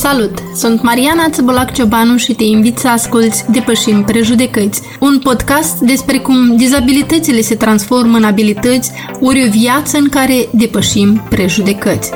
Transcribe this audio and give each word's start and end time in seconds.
Salut! 0.00 0.38
Sunt 0.54 0.82
Mariana 0.82 1.28
Țăbulac 1.30 1.72
Ciobanu 1.72 2.16
și 2.16 2.34
te 2.34 2.44
invit 2.44 2.78
să 2.78 2.88
asculți 2.88 3.44
Depășim 3.50 4.04
Prejudecăți, 4.04 4.82
un 5.00 5.18
podcast 5.18 5.78
despre 5.78 6.18
cum 6.18 6.56
dizabilitățile 6.56 7.40
se 7.40 7.54
transformă 7.54 8.16
în 8.16 8.24
abilități 8.24 8.90
ori 9.20 9.46
o 9.46 9.50
viață 9.50 9.98
în 9.98 10.08
care 10.08 10.48
depășim 10.52 11.26
prejudecăți. 11.28 12.10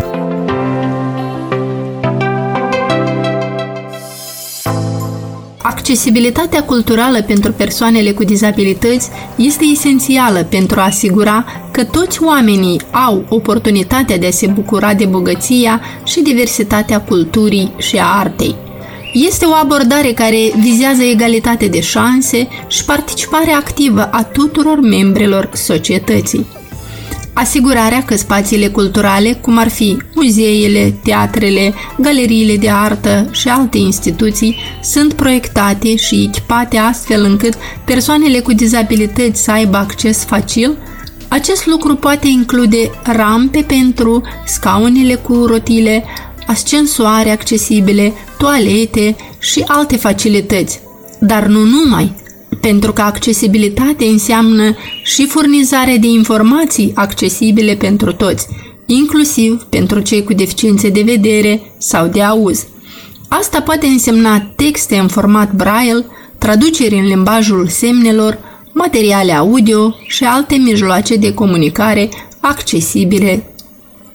Accesibilitatea 5.84 6.64
culturală 6.64 7.22
pentru 7.22 7.52
persoanele 7.52 8.12
cu 8.12 8.24
dizabilități 8.24 9.10
este 9.36 9.64
esențială 9.64 10.44
pentru 10.44 10.80
a 10.80 10.84
asigura 10.84 11.44
că 11.70 11.84
toți 11.84 12.22
oamenii 12.22 12.80
au 12.90 13.24
oportunitatea 13.28 14.18
de 14.18 14.26
a 14.26 14.30
se 14.30 14.46
bucura 14.46 14.94
de 14.94 15.04
bogăția 15.04 15.80
și 16.04 16.20
diversitatea 16.22 17.00
culturii 17.00 17.72
și 17.76 17.96
a 17.96 18.18
artei. 18.18 18.54
Este 19.12 19.44
o 19.44 19.52
abordare 19.52 20.12
care 20.12 20.52
vizează 20.60 21.02
egalitate 21.02 21.66
de 21.66 21.80
șanse 21.80 22.48
și 22.66 22.84
participare 22.84 23.50
activă 23.50 24.08
a 24.12 24.22
tuturor 24.22 24.80
membrelor 24.80 25.50
societății 25.52 26.46
asigurarea 27.34 28.02
că 28.04 28.16
spațiile 28.16 28.66
culturale, 28.66 29.32
cum 29.32 29.58
ar 29.58 29.68
fi 29.68 29.96
muzeele, 30.14 30.94
teatrele, 31.02 31.74
galeriile 32.00 32.56
de 32.56 32.70
artă 32.70 33.28
și 33.30 33.48
alte 33.48 33.78
instituții, 33.78 34.56
sunt 34.82 35.12
proiectate 35.12 35.96
și 35.96 36.22
echipate 36.28 36.76
astfel 36.78 37.24
încât 37.24 37.54
persoanele 37.84 38.38
cu 38.38 38.52
dizabilități 38.52 39.42
să 39.42 39.50
aibă 39.50 39.76
acces 39.76 40.24
facil, 40.24 40.76
acest 41.28 41.66
lucru 41.66 41.94
poate 41.94 42.28
include 42.28 42.90
rampe 43.02 43.64
pentru 43.66 44.22
scaunele 44.46 45.14
cu 45.14 45.44
rotile, 45.46 46.04
ascensoare 46.46 47.30
accesibile, 47.30 48.12
toalete 48.38 49.16
și 49.38 49.64
alte 49.66 49.96
facilități. 49.96 50.80
Dar 51.20 51.46
nu 51.46 51.64
numai, 51.64 52.14
pentru 52.68 52.92
că 52.92 53.02
accesibilitate 53.02 54.04
înseamnă 54.04 54.76
și 55.02 55.26
furnizarea 55.26 55.96
de 55.96 56.06
informații 56.06 56.92
accesibile 56.94 57.74
pentru 57.74 58.12
toți, 58.12 58.46
inclusiv 58.86 59.62
pentru 59.62 60.00
cei 60.00 60.24
cu 60.24 60.32
deficiențe 60.32 60.88
de 60.88 61.02
vedere 61.02 61.60
sau 61.78 62.06
de 62.06 62.22
auz. 62.22 62.66
Asta 63.28 63.60
poate 63.60 63.86
însemna 63.86 64.40
texte 64.56 64.96
în 64.96 65.08
format 65.08 65.52
braille, 65.52 66.06
traduceri 66.38 66.94
în 66.94 67.06
limbajul 67.06 67.68
semnelor, 67.68 68.38
materiale 68.72 69.32
audio 69.32 69.94
și 70.06 70.24
alte 70.24 70.54
mijloace 70.54 71.16
de 71.16 71.34
comunicare 71.34 72.08
accesibile. 72.40 73.54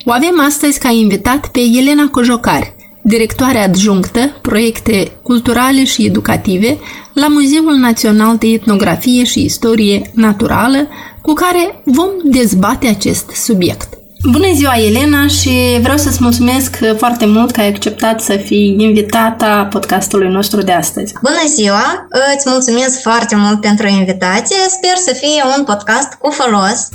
O 0.05 0.11
avem 0.11 0.39
astăzi 0.47 0.79
ca 0.79 0.89
invitat 0.89 1.47
pe 1.47 1.59
Elena 1.59 2.07
Cojocari, 2.07 2.75
directoare 3.09 3.57
adjunctă 3.57 4.19
proiecte 4.41 5.11
culturale 5.23 5.83
și 5.85 6.05
educative 6.05 6.77
la 7.13 7.27
Muzeul 7.27 7.75
Național 7.75 8.37
de 8.37 8.47
Etnografie 8.47 9.23
și 9.23 9.43
Istorie 9.43 10.11
Naturală, 10.13 10.87
cu 11.21 11.33
care 11.33 11.81
vom 11.83 12.09
dezbate 12.23 12.87
acest 12.87 13.29
subiect. 13.29 13.97
Bună 14.31 14.47
ziua, 14.53 14.73
Elena, 14.77 15.27
și 15.27 15.51
vreau 15.81 15.97
să-ți 15.97 16.17
mulțumesc 16.21 16.77
foarte 16.97 17.25
mult 17.25 17.51
că 17.51 17.59
ai 17.61 17.67
acceptat 17.67 18.21
să 18.21 18.35
fii 18.45 18.75
invitata 18.79 19.67
podcastului 19.71 20.29
nostru 20.29 20.61
de 20.61 20.71
astăzi. 20.71 21.13
Bună 21.21 21.43
ziua! 21.55 22.07
Îți 22.35 22.49
mulțumesc 22.49 23.01
foarte 23.01 23.35
mult 23.35 23.61
pentru 23.61 23.87
invitație. 23.87 24.57
Sper 24.67 24.95
să 24.95 25.13
fie 25.13 25.43
un 25.57 25.63
podcast 25.63 26.13
cu 26.13 26.29
folos. 26.29 26.89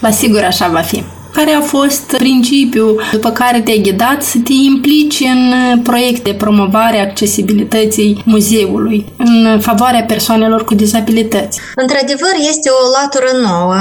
La 0.00 0.10
sigur 0.10 0.42
așa 0.42 0.68
va 0.68 0.80
fi 0.80 1.17
care 1.38 1.52
a 1.52 1.60
fost 1.60 2.02
principiul 2.02 3.02
după 3.12 3.30
care 3.30 3.60
te-ai 3.60 3.80
ghidat 3.82 4.22
să 4.22 4.38
te 4.44 4.52
implici 4.52 5.20
în 5.20 5.52
proiecte 5.82 6.30
de 6.30 6.36
promovare 6.36 6.98
a 6.98 7.02
accesibilității 7.02 8.22
muzeului 8.24 9.12
în 9.16 9.60
favoarea 9.60 10.04
persoanelor 10.04 10.64
cu 10.64 10.74
dizabilități? 10.74 11.60
Într-adevăr, 11.74 12.34
este 12.48 12.68
o 12.68 13.00
latură 13.02 13.48
nouă 13.48 13.76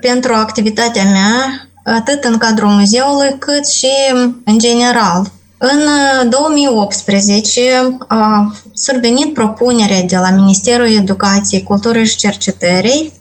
pentru 0.00 0.32
activitatea 0.32 1.04
mea, 1.04 1.68
atât 1.84 2.24
în 2.24 2.38
cadrul 2.38 2.68
muzeului, 2.68 3.36
cât 3.38 3.66
și 3.66 3.92
în 4.44 4.58
general. 4.58 5.26
În 5.58 5.80
2018 6.28 7.96
a 8.08 8.54
survenit 8.74 9.34
propunerea 9.34 10.02
de 10.02 10.16
la 10.16 10.30
Ministerul 10.30 10.86
Educației, 10.86 11.62
Culturii 11.62 12.06
și 12.06 12.16
Cercetării 12.16 13.12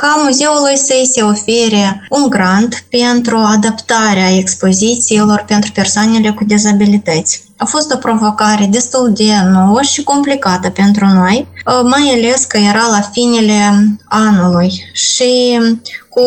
ca 0.00 0.20
muzeului 0.24 0.76
să-i 0.76 1.10
se 1.12 1.22
ofere 1.22 2.06
un 2.10 2.28
grant 2.28 2.84
pentru 2.90 3.36
adaptarea 3.36 4.36
expozițiilor 4.36 5.44
pentru 5.46 5.72
persoanele 5.72 6.30
cu 6.30 6.44
dizabilități. 6.44 7.42
A 7.56 7.64
fost 7.64 7.92
o 7.92 7.96
provocare 7.96 8.66
destul 8.70 9.12
de 9.14 9.32
nouă 9.52 9.82
și 9.82 10.02
complicată 10.02 10.70
pentru 10.70 11.06
noi, 11.06 11.46
mai 11.64 12.12
ales 12.16 12.44
că 12.44 12.56
era 12.56 12.86
la 12.90 13.00
finele 13.12 13.96
anului 14.08 14.72
și 14.92 15.58
cu 16.08 16.22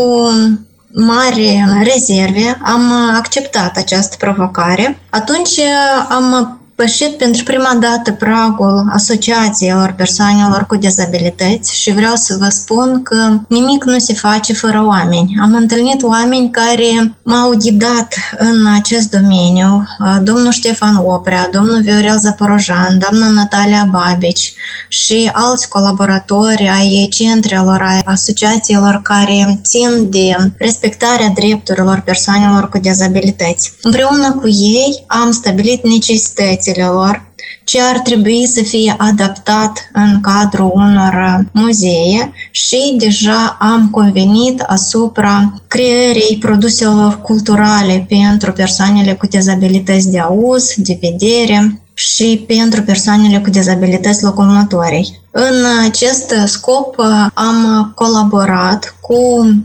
mari 0.94 1.64
rezerve 1.84 2.60
am 2.64 2.92
acceptat 3.18 3.78
această 3.78 4.16
provocare. 4.20 5.00
Atunci 5.10 5.60
am 6.10 6.61
pășit 6.76 7.18
pentru 7.18 7.44
prima 7.44 7.78
dată 7.80 8.12
pragul 8.12 8.90
asociațiilor 8.94 9.94
persoanelor 9.98 10.66
cu 10.66 10.76
dizabilități 10.76 11.76
și 11.82 11.92
vreau 11.92 12.16
să 12.16 12.36
vă 12.40 12.50
spun 12.50 13.04
că 13.04 13.40
nimic 13.48 13.84
nu 13.84 14.00
se 14.00 14.14
face 14.14 14.54
fără 14.54 14.84
oameni. 14.86 15.38
Am 15.42 15.54
întâlnit 15.54 16.04
oameni 16.04 16.52
care 16.52 17.16
m-au 17.24 17.54
ghidat 17.58 18.14
în 18.38 18.66
acest 18.74 19.10
domeniu, 19.10 19.88
domnul 20.24 20.52
Ștefan 20.52 20.96
Oprea, 20.96 21.50
domnul 21.52 21.81
Viorel 21.81 22.20
Zaporojan, 22.20 23.00
doamna 23.00 23.30
Natalia 23.30 23.88
Babici 23.92 24.54
și 24.88 25.30
alți 25.34 25.70
colaboratori 25.70 26.70
ai 26.78 27.08
centrelor, 27.12 27.81
ai 27.81 28.02
asociațiilor 28.06 29.00
care 29.04 29.60
țin 29.64 30.10
de 30.10 30.36
respectarea 30.58 31.28
drepturilor 31.36 32.02
persoanelor 32.06 32.70
cu 32.70 32.78
dizabilități. 32.78 33.74
Împreună 33.81 34.31
cu 34.31 34.48
ei 34.48 35.04
am 35.08 35.31
stabilit 35.31 35.84
necesități 35.84 36.61
lor, 36.66 37.30
ce 37.64 37.82
ar 37.82 38.00
trebui 38.00 38.48
să 38.48 38.64
fie 38.64 38.96
adaptat 38.98 39.90
în 39.94 40.22
cadrul 40.22 40.72
unor 40.74 41.46
muzee 41.52 42.34
și 42.52 42.96
deja 42.98 43.58
am 43.60 43.90
convenit 43.90 44.62
asupra 44.62 45.54
creării 45.68 46.38
produselor 46.40 47.22
culturale 47.22 48.06
pentru 48.10 48.52
persoanele 48.52 49.14
cu 49.14 49.28
dizabilități 49.28 50.12
de 50.12 50.20
auz, 50.20 50.74
de 50.76 51.00
vedere 51.02 51.82
și 51.94 52.44
pentru 52.48 52.82
persoanele 52.82 53.40
cu 53.40 53.50
dizabilități 53.50 54.24
locomotorii. 54.24 55.20
În 55.32 55.66
acest 55.88 56.34
scop 56.46 56.96
am 57.34 57.92
colaborat 57.96 58.96
cu 59.02 59.18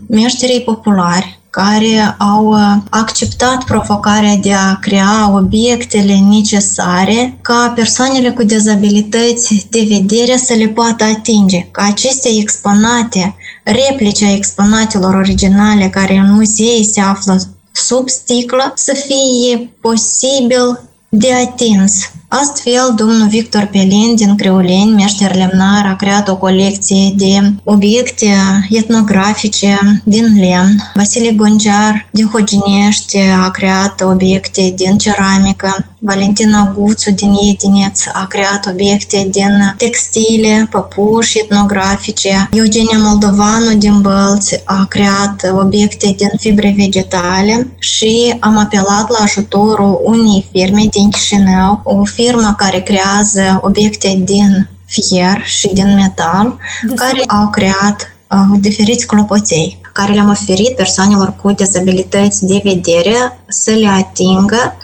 meșterii 0.08 0.60
populari 0.60 1.35
care 1.62 2.16
au 2.18 2.46
uh, 2.46 2.76
acceptat 2.90 3.64
provocarea 3.64 4.36
de 4.36 4.52
a 4.52 4.74
crea 4.74 5.30
obiectele 5.34 6.18
necesare 6.18 7.38
ca 7.42 7.72
persoanele 7.74 8.30
cu 8.30 8.42
dizabilități 8.42 9.66
de 9.70 9.86
vedere 9.88 10.36
să 10.36 10.54
le 10.54 10.68
poată 10.68 11.04
atinge, 11.04 11.68
ca 11.70 11.84
aceste 11.84 12.28
exponate, 12.40 13.36
replice 13.64 14.24
a 14.24 14.32
exponatelor 14.32 15.14
originale 15.14 15.88
care 15.88 16.16
în 16.16 16.32
muzei 16.32 16.88
se 16.92 17.00
află 17.00 17.40
sub 17.72 18.08
sticlă, 18.08 18.72
să 18.74 18.94
fie 19.06 19.70
posibil 19.80 20.80
de 21.08 21.32
atins. 21.32 22.10
Astfel, 22.28 22.92
domnul 22.96 23.28
Victor 23.28 23.68
Pelin 23.72 24.14
din 24.14 24.36
Creuleni, 24.36 24.94
meșter 24.94 25.34
lemnar, 25.34 25.86
a 25.86 25.96
creat 25.96 26.28
o 26.28 26.36
colecție 26.36 27.12
de 27.16 27.52
obiecte 27.64 28.26
etnografice 28.70 30.02
din 30.04 30.38
lemn. 30.38 30.90
Vasile 30.94 31.32
Gonjar 31.32 32.08
din 32.10 32.28
Hoginești 32.32 33.18
a 33.46 33.50
creat 33.50 34.00
obiecte 34.00 34.72
din 34.76 34.98
ceramică. 34.98 35.86
Valentina 35.98 36.74
Guțu 36.76 37.10
din 37.10 37.32
Edineț 37.50 38.00
a 38.12 38.26
creat 38.26 38.66
obiecte 38.70 39.28
din 39.30 39.74
textile, 39.76 40.68
păpuși 40.70 41.38
etnografice. 41.38 42.48
Eugenia 42.52 42.98
Moldovanu 42.98 43.74
din 43.76 44.00
Bălți 44.00 44.60
a 44.64 44.86
creat 44.88 45.52
obiecte 45.60 46.14
din 46.16 46.30
fibre 46.38 46.74
vegetale 46.76 47.68
și 47.78 48.34
am 48.40 48.58
apelat 48.58 49.10
la 49.10 49.18
ajutorul 49.22 50.00
unei 50.04 50.48
firme 50.52 50.82
din 50.90 51.10
Chișinău, 51.10 51.80
o 51.84 52.04
firmă 52.16 52.54
care 52.58 52.80
creează 52.80 53.58
obiecte 53.62 54.20
din 54.24 54.68
fier 54.86 55.42
și 55.44 55.70
din 55.72 55.94
metal, 55.94 56.56
care 56.94 57.22
au 57.26 57.50
creat 57.50 58.16
uh, 58.30 58.58
diferiți 58.60 59.06
clopoței 59.06 59.80
care 59.96 60.12
le-am 60.12 60.30
oferit 60.30 60.76
persoanelor 60.76 61.36
cu 61.42 61.52
dizabilități 61.52 62.46
de 62.46 62.60
vedere 62.64 63.38
să 63.48 63.70
le 63.70 63.88
atingă, 63.88 64.76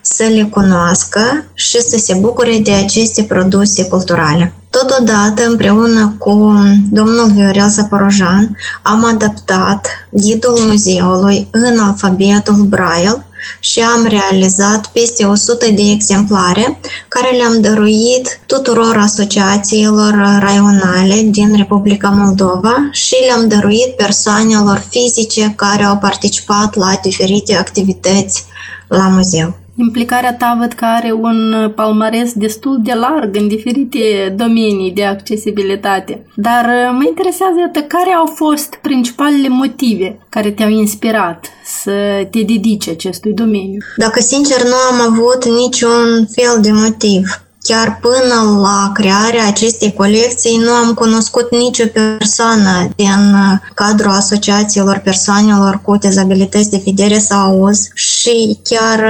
să 0.00 0.22
le 0.22 0.42
cunoască 0.42 1.44
și 1.54 1.80
să 1.80 1.96
se 1.98 2.14
bucure 2.14 2.58
de 2.58 2.72
aceste 2.72 3.22
produse 3.22 3.84
culturale. 3.84 4.52
Totodată, 4.82 5.46
împreună 5.46 6.14
cu 6.18 6.54
domnul 6.90 7.30
Viorel 7.32 7.68
Zaporojan, 7.68 8.56
am 8.82 9.04
adaptat 9.04 9.86
ghidul 10.10 10.58
muzeului 10.66 11.48
în 11.50 11.78
alfabetul 11.78 12.54
Braille 12.54 13.24
și 13.60 13.80
am 13.80 14.06
realizat 14.06 14.86
peste 14.86 15.24
100 15.24 15.66
de 15.70 15.82
exemplare 15.90 16.80
care 17.08 17.36
le-am 17.36 17.60
dăruit 17.60 18.40
tuturor 18.46 18.96
asociațiilor 18.96 20.38
raionale 20.40 21.22
din 21.24 21.56
Republica 21.56 22.08
Moldova 22.08 22.88
și 22.92 23.16
le-am 23.26 23.48
dăruit 23.48 23.96
persoanelor 23.96 24.84
fizice 24.88 25.52
care 25.56 25.84
au 25.84 25.96
participat 25.96 26.74
la 26.74 26.98
diferite 27.02 27.54
activități 27.54 28.44
la 28.88 29.08
muzeu. 29.08 29.65
Implicarea 29.78 30.34
ta 30.34 30.56
văd 30.60 30.72
că 30.72 30.84
are 30.84 31.12
un 31.12 31.72
palmares 31.74 32.32
destul 32.32 32.80
de 32.82 32.92
larg 32.92 33.36
în 33.36 33.48
diferite 33.48 34.34
domenii 34.36 34.92
de 34.92 35.04
accesibilitate. 35.04 36.26
Dar 36.34 36.64
uh, 36.64 36.96
mă 36.98 37.04
interesează 37.06 37.54
iată, 37.58 37.80
care 37.80 38.10
au 38.10 38.26
fost 38.34 38.78
principalele 38.82 39.48
motive 39.48 40.18
care 40.28 40.50
te-au 40.50 40.70
inspirat 40.70 41.46
să 41.82 41.90
te 42.30 42.42
dedici 42.42 42.88
acestui 42.88 43.32
domeniu. 43.32 43.78
Dacă 43.96 44.20
sincer 44.20 44.62
nu 44.62 44.74
am 44.90 45.12
avut 45.12 45.44
niciun 45.44 46.28
fel 46.34 46.60
de 46.60 46.70
motiv. 46.72 47.40
Chiar 47.68 47.98
până 48.00 48.60
la 48.60 48.90
crearea 48.94 49.46
acestei 49.46 49.92
colecții 49.92 50.56
nu 50.56 50.70
am 50.70 50.94
cunoscut 50.94 51.50
nicio 51.50 51.84
persoană 51.92 52.88
din 52.96 53.36
cadrul 53.74 54.10
asociațiilor 54.10 54.98
persoanelor 54.98 55.80
cu 55.82 55.96
dezabilități 55.96 56.70
de 56.70 56.82
vedere 56.84 57.18
sau 57.18 57.38
auz 57.38 57.88
și 57.94 58.58
chiar 58.62 59.00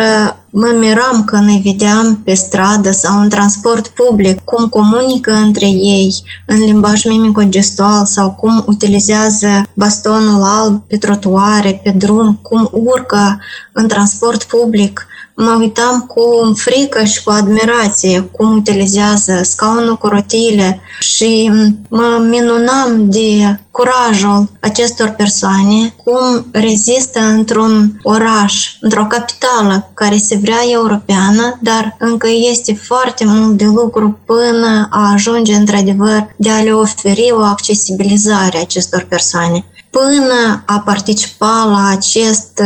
mă 0.59 0.77
miram 0.79 1.25
când 1.25 1.49
îi 1.49 1.63
vedeam 1.65 2.17
pe 2.25 2.35
stradă 2.35 2.91
sau 2.91 3.21
în 3.21 3.29
transport 3.29 3.89
public 3.89 4.41
cum 4.45 4.69
comunică 4.69 5.33
între 5.33 5.67
ei 5.67 6.15
în 6.47 6.59
limbaj 6.59 7.05
mimico-gestual 7.05 8.05
sau 8.05 8.31
cum 8.31 8.65
utilizează 8.67 9.63
bastonul 9.75 10.43
alb 10.43 10.83
pe 10.87 10.97
trotuare, 10.97 11.81
pe 11.83 11.91
drum, 11.91 12.39
cum 12.43 12.69
urcă 12.73 13.41
în 13.73 13.89
transport 13.89 14.45
public 14.45 15.07
mă 15.37 15.57
uitam 15.59 16.01
cu 16.01 16.53
frică 16.55 17.05
și 17.05 17.23
cu 17.23 17.31
admirație 17.31 18.21
cum 18.21 18.57
utilizează 18.57 19.41
scaunul 19.43 19.97
cu 19.97 20.07
rotile 20.07 20.81
și 21.01 21.53
mă 21.89 22.27
minunam 22.29 23.11
de 23.11 23.59
curajul 23.71 24.49
acestor 24.61 25.09
persoane, 25.09 25.95
cum 26.05 26.47
rezistă 26.53 27.21
într-un 27.21 28.01
oraș, 28.03 28.77
într-o 28.81 29.07
capitală 29.07 29.91
care 29.95 30.17
se 30.17 30.39
vrea 30.43 30.61
europeană, 30.73 31.59
dar 31.61 31.97
încă 31.99 32.29
este 32.51 32.75
foarte 32.75 33.25
mult 33.25 33.57
de 33.57 33.65
lucru 33.65 34.19
până 34.27 34.89
a 34.91 35.11
ajunge 35.13 35.55
într-adevăr 35.55 36.35
de 36.37 36.51
a 36.51 36.63
le 36.63 36.73
oferi 36.73 37.33
o 37.33 37.41
accesibilizare 37.41 38.59
acestor 38.59 39.07
persoane. 39.09 39.65
Până 39.91 40.63
a 40.67 40.81
participa 40.85 41.65
la 41.71 41.89
acest 41.89 42.63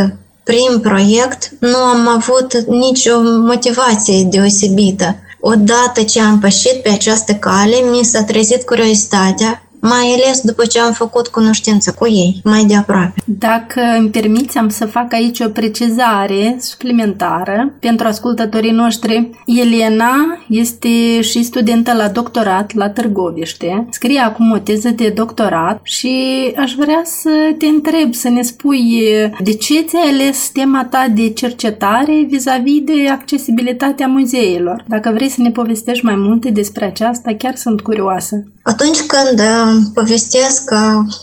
prim 0.51 0.81
proiect 0.81 1.51
nu 1.59 1.77
am 1.77 2.09
avut 2.09 2.53
nicio 2.69 3.21
motivație 3.23 4.23
deosebită. 4.23 5.17
Odată 5.41 6.03
ce 6.03 6.21
am 6.21 6.39
pășit 6.39 6.83
pe 6.83 6.89
această 6.89 7.33
cale, 7.33 7.77
mi 7.91 8.05
s-a 8.05 8.23
trezit 8.23 8.63
curiozitatea 8.63 9.63
mai 9.81 10.19
ales 10.23 10.41
după 10.41 10.65
ce 10.65 10.81
am 10.81 10.93
făcut 10.93 11.27
cunoștință 11.29 11.95
cu 11.99 12.07
ei 12.07 12.41
mai 12.45 12.65
de 12.65 12.77
aproape. 12.77 13.15
Dacă 13.25 13.81
îmi 13.99 14.09
permiți, 14.09 14.59
am 14.59 14.69
să 14.69 14.87
fac 14.87 15.13
aici 15.13 15.41
o 15.41 15.49
precizare 15.49 16.57
suplimentară 16.61 17.73
pentru 17.81 18.07
ascultătorii 18.07 18.71
noștri. 18.71 19.31
Elena 19.47 20.39
este 20.49 21.21
și 21.21 21.43
studentă 21.43 21.93
la 21.93 22.09
doctorat 22.09 22.75
la 22.75 22.91
Târgoviște, 22.91 23.87
scrie 23.91 24.19
acum 24.19 24.51
o 24.51 24.59
teză 24.59 24.89
de 24.89 25.09
doctorat 25.09 25.81
și 25.83 26.15
aș 26.57 26.75
vrea 26.75 27.03
să 27.05 27.31
te 27.59 27.67
întreb, 27.67 28.15
să 28.15 28.29
ne 28.29 28.43
spui 28.43 29.03
de 29.43 29.55
ce 29.55 29.81
ți-ai 29.81 30.09
ales 30.09 30.51
tema 30.53 30.85
ta 30.85 31.07
de 31.15 31.31
cercetare 31.31 32.27
vis-a-vis 32.29 32.83
de 32.85 33.09
accesibilitatea 33.11 34.07
muzeilor. 34.07 34.85
Dacă 34.89 35.11
vrei 35.15 35.29
să 35.29 35.41
ne 35.43 35.51
povestești 35.51 36.05
mai 36.05 36.17
multe 36.17 36.51
despre 36.51 36.85
aceasta, 36.85 37.35
chiar 37.39 37.57
sunt 37.57 37.81
curioasă. 37.81 38.45
Atunci 38.63 39.01
când 39.01 39.43
povestesc 39.95 40.63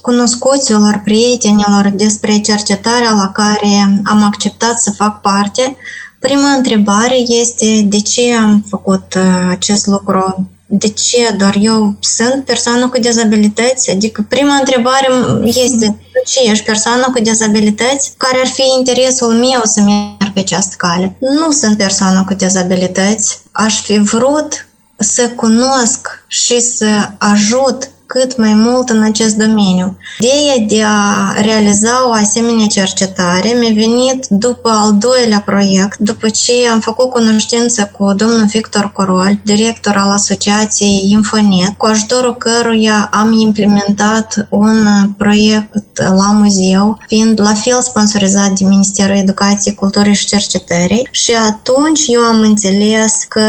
cunoscuților, 0.02 1.02
prietenilor 1.04 1.92
despre 1.96 2.40
cercetarea 2.40 3.12
la 3.12 3.32
care 3.34 4.02
am 4.04 4.24
acceptat 4.24 4.80
să 4.80 4.92
fac 4.92 5.22
parte, 5.22 5.78
prima 6.20 6.50
întrebare 6.50 7.18
este 7.18 7.82
de 7.86 8.00
ce 8.00 8.34
am 8.34 8.66
făcut 8.70 9.14
uh, 9.16 9.48
acest 9.50 9.86
lucru 9.86 10.48
de 10.70 10.88
ce 10.88 11.36
doar 11.38 11.56
eu 11.60 11.96
sunt 12.00 12.46
persoană 12.46 12.90
cu 12.90 13.00
dezabilități? 13.00 13.92
Adică 13.92 14.26
prima 14.30 14.56
întrebare 14.56 15.08
este 15.44 15.98
de 16.12 16.22
ce 16.26 16.50
ești 16.50 16.66
persoană 16.66 17.12
cu 17.14 17.22
dezabilități? 17.22 18.14
Care 18.18 18.40
ar 18.40 18.48
fi 18.48 18.64
interesul 18.78 19.34
meu 19.34 19.62
să 19.64 19.82
merg 19.82 20.34
pe 20.34 20.40
această 20.40 20.76
cale? 20.78 21.18
Nu 21.20 21.52
sunt 21.52 21.78
persoană 21.78 22.24
cu 22.28 22.34
dezabilități. 22.34 23.40
Aș 23.52 23.82
fi 23.82 23.98
vrut 23.98 24.67
să 24.98 25.30
cunosc 25.30 26.08
și 26.28 26.60
să 26.60 27.10
ajut 27.18 27.90
cât 28.08 28.38
mai 28.38 28.54
mult 28.54 28.90
în 28.90 29.04
acest 29.04 29.36
domeniu. 29.36 29.98
Ideea 30.20 30.66
de 30.68 30.84
a 30.84 31.42
realiza 31.42 32.08
o 32.08 32.12
asemenea 32.12 32.66
cercetare 32.66 33.56
mi-a 33.60 33.74
venit 33.74 34.26
după 34.30 34.70
al 34.70 34.98
doilea 34.98 35.42
proiect, 35.46 35.98
după 35.98 36.30
ce 36.30 36.54
am 36.72 36.80
făcut 36.80 37.10
cunoștință 37.10 37.92
cu 37.98 38.14
domnul 38.14 38.46
Victor 38.46 38.92
Corol, 38.92 39.40
director 39.44 39.96
al 39.96 40.12
Asociației 40.12 41.12
Infonet, 41.12 41.78
cu 41.78 41.86
ajutorul 41.86 42.36
căruia 42.36 43.10
am 43.14 43.32
implementat 43.32 44.48
un 44.50 44.88
proiect 45.18 45.98
la 45.98 46.32
muzeu, 46.32 46.98
fiind 47.08 47.40
la 47.42 47.54
fel 47.54 47.82
sponsorizat 47.82 48.50
de 48.52 48.66
Ministerul 48.66 49.16
Educației, 49.16 49.76
Culturii 49.76 50.14
și 50.14 50.26
Cercetării 50.26 51.08
și 51.12 51.32
atunci 51.50 52.02
eu 52.08 52.22
am 52.22 52.40
înțeles 52.40 53.24
că 53.30 53.42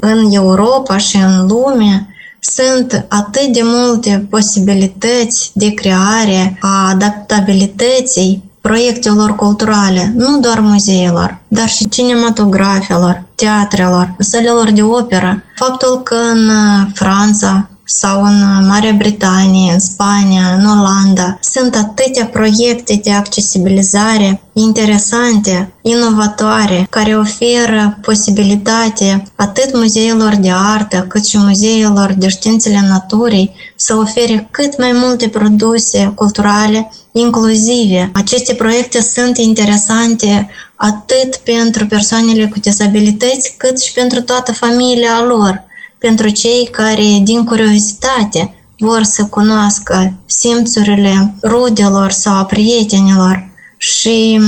în 0.00 0.30
Europa 0.30 0.96
și 0.96 1.16
în 1.16 1.46
lume 1.46 2.15
sunt 2.40 3.06
atât 3.08 3.46
de 3.52 3.60
multe 3.64 4.26
posibilități 4.30 5.50
de 5.54 5.74
creare 5.74 6.58
a 6.60 6.88
adaptabilității 6.88 8.44
proiectelor 8.60 9.34
culturale, 9.34 10.12
nu 10.16 10.38
doar 10.38 10.60
muzeilor, 10.60 11.38
dar 11.48 11.68
și 11.68 11.88
cinematografelor, 11.88 13.22
teatrelor, 13.34 14.14
sălilor 14.18 14.70
de 14.70 14.82
operă. 14.82 15.42
Faptul 15.56 16.02
că 16.02 16.14
în 16.14 16.50
Franța 16.94 17.68
sau 17.86 18.22
în 18.24 18.66
Marea 18.66 18.92
Britanie, 18.92 19.72
în 19.72 19.78
Spania, 19.78 20.54
în 20.58 20.66
Olanda. 20.66 21.38
Sunt 21.40 21.74
atâtea 21.74 22.26
proiecte 22.26 23.00
de 23.04 23.12
accesibilizare 23.12 24.40
interesante, 24.52 25.72
inovatoare, 25.82 26.86
care 26.90 27.16
oferă 27.16 27.98
posibilitate 28.02 29.22
atât 29.34 29.74
muzeilor 29.74 30.34
de 30.34 30.50
artă, 30.52 31.06
cât 31.08 31.26
și 31.26 31.38
muzeilor 31.38 32.14
de 32.18 32.28
științele 32.28 32.80
naturii 32.88 33.54
să 33.76 33.94
ofere 33.94 34.48
cât 34.50 34.78
mai 34.78 34.92
multe 34.94 35.28
produse 35.28 36.12
culturale 36.14 36.90
inclusive. 37.12 38.10
Aceste 38.14 38.54
proiecte 38.54 39.00
sunt 39.00 39.36
interesante 39.38 40.50
atât 40.76 41.36
pentru 41.36 41.86
persoanele 41.86 42.46
cu 42.46 42.58
dizabilități, 42.58 43.54
cât 43.56 43.80
și 43.80 43.92
pentru 43.92 44.22
toată 44.22 44.52
familia 44.52 45.24
lor 45.26 45.65
pentru 45.98 46.28
cei 46.28 46.68
care, 46.72 47.20
din 47.22 47.44
curiozitate, 47.44 48.54
vor 48.78 49.02
să 49.02 49.24
cunoască 49.24 50.12
simțurile 50.26 51.34
rudelor 51.42 52.10
sau 52.10 52.44
prietenilor. 52.44 53.48
Și 53.76 54.40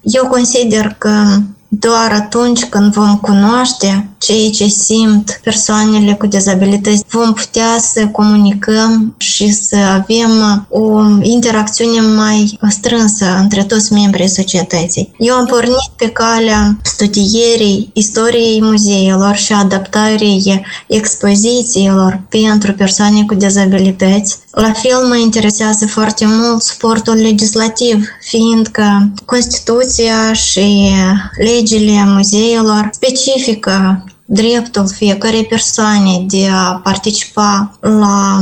eu 0.00 0.26
consider 0.26 0.94
că 0.98 1.40
doar 1.68 2.12
atunci 2.12 2.64
când 2.64 2.92
vom 2.92 3.16
cunoaște 3.16 4.08
ceea 4.18 4.50
ce 4.50 4.66
simt 4.66 5.40
persoanele 5.44 6.14
cu 6.14 6.26
dezabilități, 6.26 7.04
vom 7.08 7.32
putea 7.32 7.78
să 7.78 8.06
comunicăm 8.06 9.14
și 9.16 9.52
să 9.52 9.76
avem 9.76 10.66
o 10.68 11.02
interacțiune 11.22 12.00
mai 12.00 12.58
strânsă 12.68 13.36
între 13.40 13.64
toți 13.64 13.92
membrii 13.92 14.28
societății. 14.28 15.12
Eu 15.18 15.34
am 15.34 15.46
pornit 15.46 15.90
pe 15.96 16.08
calea 16.08 16.76
studierii 16.82 17.90
istoriei 17.92 18.62
muzeilor 18.62 19.34
și 19.34 19.52
adaptării 19.52 20.64
expozițiilor 20.86 22.20
pentru 22.28 22.72
persoane 22.72 23.24
cu 23.24 23.34
dezabilități. 23.34 24.38
La 24.50 24.72
fel 24.72 25.06
mă 25.08 25.16
interesează 25.16 25.86
foarte 25.86 26.24
mult 26.28 26.62
sportul 26.62 27.14
legislativ, 27.14 28.08
fiindcă 28.20 29.10
Constituția 29.24 30.32
și 30.32 30.90
legile 31.38 32.04
muzeilor 32.04 32.88
specifică 32.92 34.04
dreptul 34.26 34.88
fiecarei 34.88 35.44
persoane 35.44 36.24
de 36.28 36.48
a 36.50 36.80
participa 36.84 37.78
la 37.80 38.40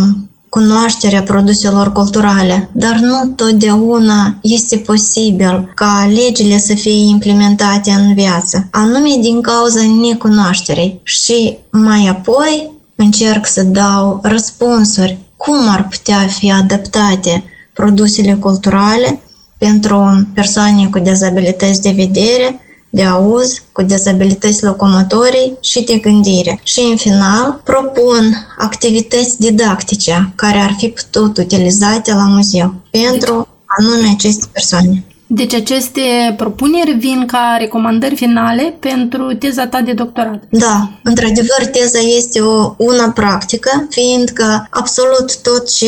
cunoașterea 0.49 1.23
produselor 1.23 1.93
culturale, 1.93 2.71
dar 2.73 2.97
nu 2.97 3.33
totdeauna 3.37 4.39
este 4.43 4.77
posibil 4.77 5.73
ca 5.75 6.11
legile 6.15 6.59
să 6.59 6.75
fie 6.75 7.09
implementate 7.09 7.91
în 7.91 8.15
viață, 8.15 8.69
anume 8.71 9.17
din 9.21 9.41
cauza 9.41 9.81
necunoașterii. 10.01 11.01
Și 11.03 11.59
mai 11.71 12.07
apoi 12.07 12.71
încerc 12.97 13.47
să 13.47 13.63
dau 13.63 14.21
răspunsuri 14.23 15.19
cum 15.37 15.69
ar 15.69 15.89
putea 15.89 16.27
fi 16.27 16.53
adaptate 16.53 17.45
produsele 17.73 18.35
culturale 18.35 19.21
pentru 19.59 20.27
persoane 20.35 20.89
cu 20.91 20.99
dezabilități 20.99 21.83
de 21.83 21.91
vedere, 21.91 22.61
de 22.95 23.03
auz, 23.03 23.63
cu 23.73 23.83
dezabilități 23.83 24.65
locomotorii 24.65 25.57
și 25.61 25.85
de 25.85 25.97
gândire. 25.97 26.61
Și 26.63 26.81
în 26.81 26.97
final 26.97 27.61
propun 27.65 28.47
activități 28.59 29.41
didactice 29.41 30.33
care 30.35 30.59
ar 30.59 30.75
fi 30.79 30.89
putut 30.89 31.39
utilizate 31.39 32.13
la 32.13 32.27
muzeu 32.27 32.75
pentru 32.91 33.49
anume 33.79 34.09
aceste 34.13 34.47
persoane. 34.53 35.05
Deci 35.27 35.55
aceste 35.55 36.01
propuneri 36.37 36.93
vin 36.93 37.27
ca 37.27 37.57
recomandări 37.59 38.15
finale 38.15 38.75
pentru 38.81 39.35
teza 39.39 39.67
ta 39.67 39.81
de 39.81 39.93
doctorat. 39.93 40.43
Da, 40.51 40.91
într-adevăr, 41.03 41.67
teza 41.73 41.99
este 42.17 42.41
o, 42.41 42.75
una 42.77 43.11
practică, 43.11 43.87
fiindcă 43.91 44.67
absolut 44.71 45.43
tot 45.43 45.75
ce 45.77 45.87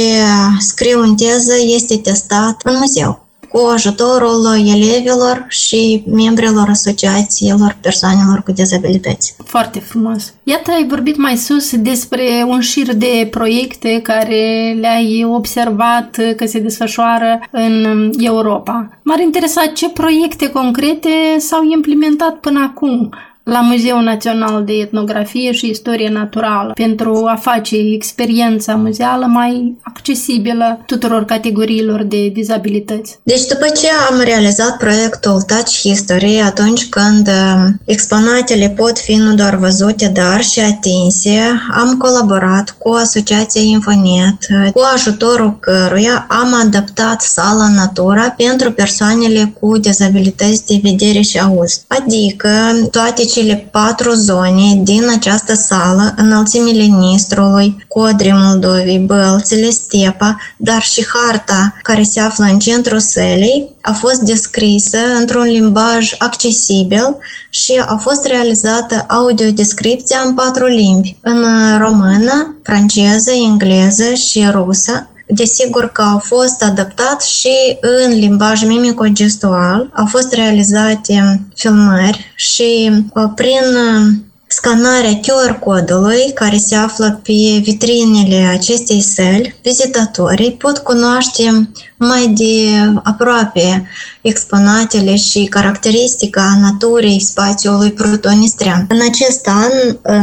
scriu 0.59 1.01
în 1.03 1.15
teză 1.17 1.55
este 1.65 1.97
testat 1.97 2.61
în 2.65 2.77
muzeu 2.79 3.26
cu 3.57 3.67
ajutorul 3.73 4.45
elevilor 4.67 5.47
și 5.49 6.03
membrilor 6.07 6.69
asociațiilor 6.69 7.77
persoanelor 7.81 8.43
cu 8.45 8.53
dezabilități. 8.53 9.35
Foarte 9.45 9.79
frumos! 9.79 10.33
Iată, 10.43 10.71
ai 10.71 10.87
vorbit 10.89 11.17
mai 11.17 11.37
sus 11.37 11.77
despre 11.77 12.45
un 12.47 12.61
șir 12.61 12.95
de 12.95 13.29
proiecte 13.31 14.01
care 14.03 14.77
le-ai 14.81 15.25
observat 15.25 16.19
că 16.37 16.47
se 16.47 16.59
desfășoară 16.59 17.41
în 17.51 18.11
Europa. 18.19 18.89
M-ar 19.03 19.21
interesa 19.21 19.67
ce 19.75 19.91
proiecte 19.91 20.51
concrete 20.51 21.09
s-au 21.39 21.63
implementat 21.73 22.35
până 22.35 22.71
acum 22.73 23.11
la 23.51 23.61
Muzeul 23.61 24.03
Național 24.03 24.65
de 24.65 24.73
Etnografie 24.73 25.53
și 25.53 25.69
Istorie 25.69 26.09
Naturală 26.09 26.73
pentru 26.75 27.25
a 27.27 27.37
face 27.41 27.77
experiența 27.77 28.75
muzeală 28.75 29.27
mai 29.27 29.77
accesibilă 29.83 30.83
tuturor 30.87 31.25
categoriilor 31.25 32.03
de 32.03 32.29
dizabilități. 32.29 33.19
Deci 33.23 33.47
după 33.47 33.67
ce 33.81 33.87
am 34.11 34.21
realizat 34.25 34.77
proiectul 34.77 35.43
Touch 35.43 35.71
History, 35.81 36.41
atunci 36.45 36.89
când 36.89 37.29
um, 37.29 37.81
exponatele 37.85 38.69
pot 38.69 38.99
fi 38.99 39.15
nu 39.15 39.35
doar 39.35 39.57
văzute, 39.57 40.11
dar 40.15 40.43
și 40.43 40.61
atinse, 40.61 41.39
am 41.81 41.97
colaborat 41.99 42.77
cu 42.79 42.89
Asociația 42.89 43.61
Infonet, 43.61 44.39
cu 44.73 44.81
ajutorul 44.95 45.59
căruia 45.61 46.27
am 46.29 46.55
adaptat 46.67 47.21
sala 47.21 47.69
Natura 47.69 48.31
pentru 48.37 48.73
persoanele 48.73 49.55
cu 49.61 49.79
dizabilități 49.79 50.67
de 50.67 50.81
vedere 50.83 51.21
și 51.21 51.39
auz. 51.39 51.81
Adică 51.89 52.49
toate 52.91 53.27
cele 53.37 53.69
patru 53.71 54.13
zone 54.13 54.81
din 54.83 55.09
această 55.17 55.55
sală, 55.55 56.15
înălțimile 56.17 56.83
Nistrului, 56.83 57.85
Codrii 57.89 58.33
Moldovei, 58.33 58.99
Bălțile, 58.99 59.71
Stepa, 59.71 60.37
dar 60.57 60.83
și 60.83 61.07
harta 61.07 61.75
care 61.83 62.03
se 62.03 62.21
află 62.21 62.45
în 62.45 62.59
centrul 62.59 62.99
sălii, 62.99 63.77
a 63.81 63.93
fost 63.93 64.21
descrisă 64.21 64.99
într-un 65.19 65.43
limbaj 65.43 66.15
accesibil 66.19 67.17
și 67.51 67.83
a 67.87 67.97
fost 67.97 68.27
realizată 68.27 69.05
audiodescripția 69.09 70.19
în 70.25 70.35
patru 70.35 70.67
limbi, 70.67 71.17
în 71.21 71.45
română, 71.79 72.57
franceză, 72.63 73.31
engleză 73.31 74.15
și 74.15 74.49
rusă, 74.51 75.09
Desigur 75.29 75.93
că 75.93 76.03
au 76.03 76.19
fost 76.19 76.63
adaptat 76.63 77.23
și 77.23 77.79
în 77.81 78.19
limbaj 78.19 78.63
mimico-gestual, 78.65 79.91
au 79.95 80.07
fost 80.07 80.33
realizate 80.33 81.41
filmări 81.55 82.33
și 82.37 82.91
uh, 83.15 83.31
prin 83.35 83.65
uh, 83.75 84.13
scanarea 84.47 85.21
QR-codului 85.21 86.33
care 86.35 86.57
se 86.57 86.75
află 86.75 87.21
pe 87.23 87.61
vitrinele 87.63 88.47
acestei 88.53 89.01
săli, 89.01 89.55
vizitatorii 89.63 90.53
pot 90.53 90.79
cunoaște 90.79 91.71
mai 91.99 92.29
de 92.29 92.79
aproape 93.03 93.89
exponatele 94.21 95.17
și 95.17 95.45
caracteristica 95.45 96.59
naturii 96.61 97.21
spațiului 97.21 97.93
protonistrian. 97.93 98.87
În 98.89 98.99
acest 99.09 99.49
an, 99.49 99.73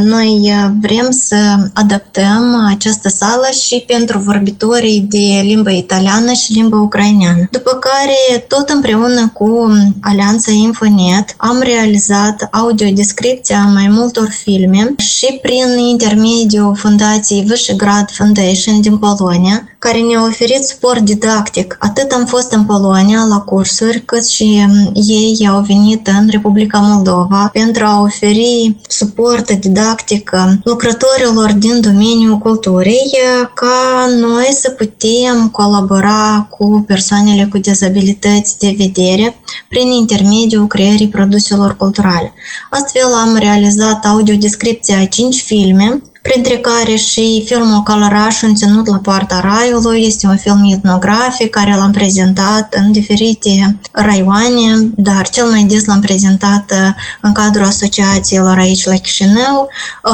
noi 0.04 0.52
vrem 0.80 1.10
să 1.10 1.36
adaptăm 1.72 2.66
această 2.68 3.08
sală 3.08 3.48
și 3.66 3.84
pentru 3.86 4.18
vorbitorii 4.18 5.06
de 5.08 5.40
limba 5.42 5.70
italiană 5.70 6.32
și 6.32 6.52
limba 6.52 6.80
ucraineană. 6.80 7.48
După 7.50 7.70
care, 7.70 8.38
tot 8.48 8.68
împreună 8.68 9.30
cu 9.32 9.72
Alianța 10.00 10.52
Infonet, 10.52 11.34
am 11.36 11.60
realizat 11.62 12.48
audiodescripția 12.50 13.64
mai 13.72 13.88
multor 13.88 14.28
filme 14.30 14.94
și 14.96 15.38
prin 15.42 15.78
intermediul 15.78 16.76
Fundației 16.76 17.42
Visegrad 17.42 18.10
Foundation 18.10 18.80
din 18.80 18.98
Polonia, 18.98 19.68
care 19.78 19.98
ne-a 19.98 20.24
oferit 20.24 20.64
suport 20.64 21.00
didactic. 21.00 21.63
Atât 21.78 22.12
am 22.12 22.26
fost 22.26 22.52
în 22.52 22.64
Polonia 22.64 23.24
la 23.28 23.40
cursuri, 23.40 24.02
cât 24.04 24.26
și 24.26 24.66
um, 24.68 24.92
ei 24.94 25.48
au 25.48 25.60
venit 25.60 26.06
în 26.06 26.28
Republica 26.30 26.78
Moldova 26.78 27.50
pentru 27.52 27.84
a 27.84 28.00
oferi 28.00 28.76
suport 28.88 29.50
didactic 29.50 30.30
um, 30.34 30.60
lucrătorilor 30.64 31.52
din 31.52 31.80
domeniul 31.80 32.38
culturii 32.38 33.12
ca 33.54 34.06
noi 34.20 34.48
să 34.50 34.70
putem 34.70 35.48
colabora 35.52 36.46
cu 36.50 36.84
persoanele 36.86 37.48
cu 37.50 37.58
dezabilități 37.58 38.58
de 38.58 38.74
vedere 38.78 39.36
prin 39.68 39.90
intermediul 39.90 40.66
creării 40.66 41.08
produselor 41.08 41.76
culturale. 41.76 42.32
Astfel 42.70 43.12
am 43.14 43.36
realizat 43.36 44.04
audiodescripția 44.04 44.98
a 45.00 45.04
5 45.04 45.42
filme 45.42 46.02
printre 46.28 46.56
care 46.58 46.94
și 46.94 47.42
filmul 47.46 47.82
Călăraș 47.82 48.40
ținut 48.54 48.86
la 48.86 48.96
poarta 48.96 49.40
raiului. 49.40 50.04
Este 50.06 50.26
un 50.26 50.36
film 50.36 50.72
etnografic 50.72 51.50
care 51.50 51.74
l-am 51.76 51.90
prezentat 51.90 52.74
în 52.74 52.92
diferite 52.92 53.76
raioane, 53.92 54.90
dar 54.96 55.28
cel 55.28 55.46
mai 55.46 55.62
des 55.62 55.84
l-am 55.84 56.00
prezentat 56.00 56.72
în 57.20 57.32
cadrul 57.32 57.64
asociațiilor 57.64 58.58
aici 58.58 58.86
la 58.86 58.94
Chișinău. 58.94 59.68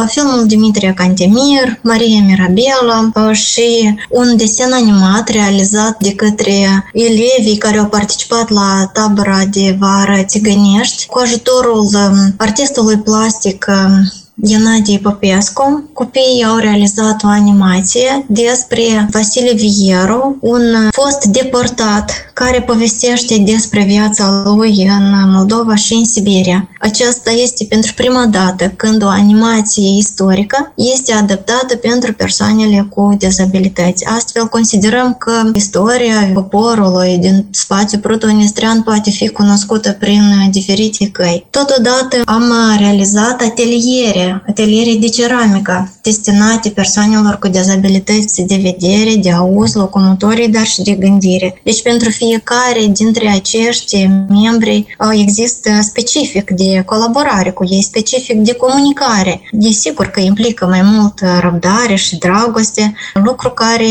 Filmul 0.07 0.47
Dimitrie 0.47 0.93
Cantemir, 0.97 1.79
Maria 1.83 2.23
Mirabela 2.27 3.11
și 3.33 3.95
un 4.09 4.37
desen 4.37 4.73
animat 4.73 5.29
realizat 5.29 5.99
de 5.99 6.15
către 6.15 6.85
elevii 6.93 7.59
care 7.59 7.79
au 7.79 7.87
participat 7.87 8.49
la 8.49 8.91
tabăra 8.93 9.45
de 9.51 9.77
vară 9.79 10.23
Țigănești 10.23 11.07
cu 11.07 11.19
ajutorul 11.19 11.89
artistului 12.37 12.97
plastic 12.97 13.67
Gennadie 14.45 14.99
Popescu. 14.99 15.91
Copiii 15.93 16.45
au 16.45 16.57
realizat 16.57 17.23
o 17.25 17.29
animație 17.29 18.25
despre 18.29 19.09
Vasile 19.11 19.53
Vieru, 19.53 20.37
un 20.41 20.63
fost 20.91 21.25
deportat 21.25 22.13
care 22.35 22.61
povestește 22.61 23.39
despre 23.39 23.85
viața 23.85 24.43
lui 24.45 24.89
în 24.89 25.31
Moldova 25.33 25.75
și 25.75 25.93
în 25.93 26.05
Siberia. 26.05 26.69
Aceasta 26.81 27.31
este 27.31 27.67
pentru 27.69 27.93
prima 27.95 28.27
dată 28.27 28.73
când 28.77 29.03
o 29.03 29.09
animație 29.09 29.97
istorică 29.97 30.73
este 30.75 31.13
adaptată 31.13 31.77
pentru 31.77 32.13
persoanele 32.13 32.87
cu 32.91 33.17
dezabilități. 33.19 34.05
Astfel, 34.05 34.47
considerăm 34.47 35.15
că 35.19 35.51
istoria 35.55 36.31
poporului 36.35 37.19
din 37.19 37.47
spațiul 37.51 38.01
proto-onistrian 38.01 38.83
poate 38.83 39.11
fi 39.11 39.29
cunoscută 39.29 39.93
prin 39.93 40.23
diferite 40.51 41.09
căi. 41.13 41.47
Totodată 41.51 42.17
am 42.25 42.53
realizat 42.79 43.43
ateliere 43.43 44.30
ateliere 44.49 44.99
de 45.01 45.09
ceramică 45.09 45.93
destinate 46.03 46.69
persoanelor 46.69 47.39
cu 47.39 47.49
dezabilități 47.49 48.43
de 48.43 48.57
vedere, 48.63 49.15
de 49.23 49.33
auz, 49.33 49.75
locomotorii, 49.75 50.49
dar 50.49 50.67
și 50.67 50.83
de 50.83 50.93
gândire. 50.93 51.61
Deci 51.65 51.83
pentru 51.83 52.11
fiecare 52.11 52.87
dintre 52.93 53.29
acești 53.29 54.09
membri 54.29 54.97
există 55.11 55.71
specific 55.83 56.51
de 56.51 56.83
colaborare 56.87 57.51
cu 57.51 57.65
ei, 57.69 57.83
specific 57.83 58.37
de 58.37 58.53
comunicare. 58.53 59.41
Desigur 59.53 60.07
că 60.07 60.21
implică 60.21 60.67
mai 60.67 60.83
mult 60.83 61.21
răbdare 61.41 61.95
și 61.95 62.19
dragoste, 62.19 62.95
lucru 63.25 63.51
care 63.51 63.87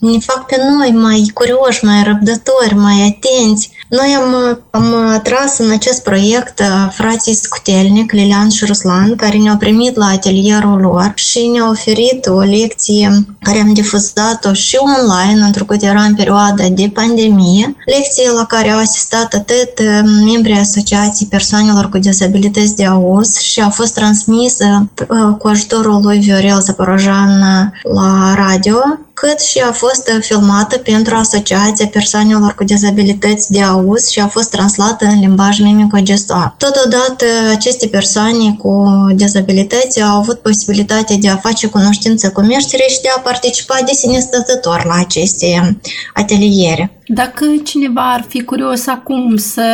ne 0.00 0.18
fac 0.18 0.46
pe 0.46 0.56
noi 0.70 0.90
mai 0.90 1.30
curioși, 1.34 1.84
mai 1.84 2.02
răbdători, 2.04 2.74
mai 2.74 3.16
atenți. 3.16 3.70
Noi 3.88 4.16
am, 4.16 4.58
am 4.70 4.94
atras 4.94 5.58
în 5.58 5.70
acest 5.70 6.02
proiect 6.02 6.62
frații 6.90 7.34
Scutelnic, 7.34 8.12
Lilian 8.12 8.48
și 8.48 8.64
Ruslan, 8.64 9.16
care 9.16 9.36
ne-au 9.38 9.56
primit 9.56 9.83
primit 9.84 9.98
la 9.98 10.14
atelierul 10.14 10.80
lor 10.80 11.12
și 11.14 11.46
ne-a 11.46 11.68
oferit 11.68 12.26
o 12.26 12.38
lecție 12.38 13.26
care 13.40 13.58
am 13.58 13.72
difuzat-o 13.72 14.52
și 14.52 14.76
online, 14.76 15.44
întrucât 15.44 15.82
era 15.82 16.02
în 16.02 16.14
perioada 16.14 16.68
de 16.68 16.90
pandemie, 16.94 17.76
lecție 17.86 18.30
la 18.30 18.44
care 18.44 18.70
au 18.70 18.78
asistat 18.78 19.34
atât 19.34 19.78
um, 19.78 20.24
membrii 20.32 20.58
Asociației 20.58 21.28
Persoanelor 21.28 21.88
cu 21.88 21.98
Dizabilități 21.98 22.76
de 22.76 22.84
Auz 22.84 23.38
și 23.38 23.60
a 23.60 23.68
fost 23.68 23.94
transmisă 23.94 24.88
uh, 25.08 25.36
cu 25.38 25.48
ajutorul 25.48 26.00
lui 26.02 26.18
Viorel 26.18 26.60
Zaporojan 26.60 27.38
la 27.82 28.34
radio 28.36 28.76
cât 29.14 29.40
și 29.40 29.58
a 29.58 29.72
fost 29.72 30.10
filmată 30.20 30.78
pentru 30.78 31.14
Asociația 31.14 31.86
Persoanelor 31.86 32.54
cu 32.54 32.64
Dizabilități 32.64 33.52
de 33.52 33.62
Auz 33.62 34.08
și 34.08 34.20
a 34.20 34.26
fost 34.26 34.50
translată 34.50 35.04
în 35.04 35.18
limbaj 35.20 35.60
mimico-gestual. 35.60 36.54
Totodată, 36.58 37.24
aceste 37.50 37.86
persoane 37.86 38.54
cu 38.58 38.84
dizabilități 39.14 40.00
au 40.02 40.18
avut 40.18 40.38
posibilitatea 40.38 41.16
de 41.16 41.28
a 41.28 41.36
face 41.36 41.66
cunoștință 41.66 42.30
cu 42.30 42.40
meșterii 42.40 42.88
și 42.88 43.00
de 43.00 43.08
a 43.16 43.20
participa 43.20 43.78
de 43.86 43.92
sine 43.92 44.18
stătător 44.18 44.84
la 44.84 44.94
aceste 44.94 45.78
ateliere. 46.14 46.98
Dacă 47.06 47.44
cineva 47.64 48.12
ar 48.12 48.24
fi 48.28 48.42
curios 48.42 48.86
acum 48.86 49.36
să 49.36 49.66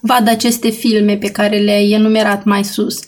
vadă 0.00 0.30
aceste 0.30 0.68
filme 0.70 1.16
pe 1.16 1.30
care 1.30 1.58
le-ai 1.58 1.90
enumerat 1.90 2.44
mai 2.44 2.64
sus, 2.64 2.98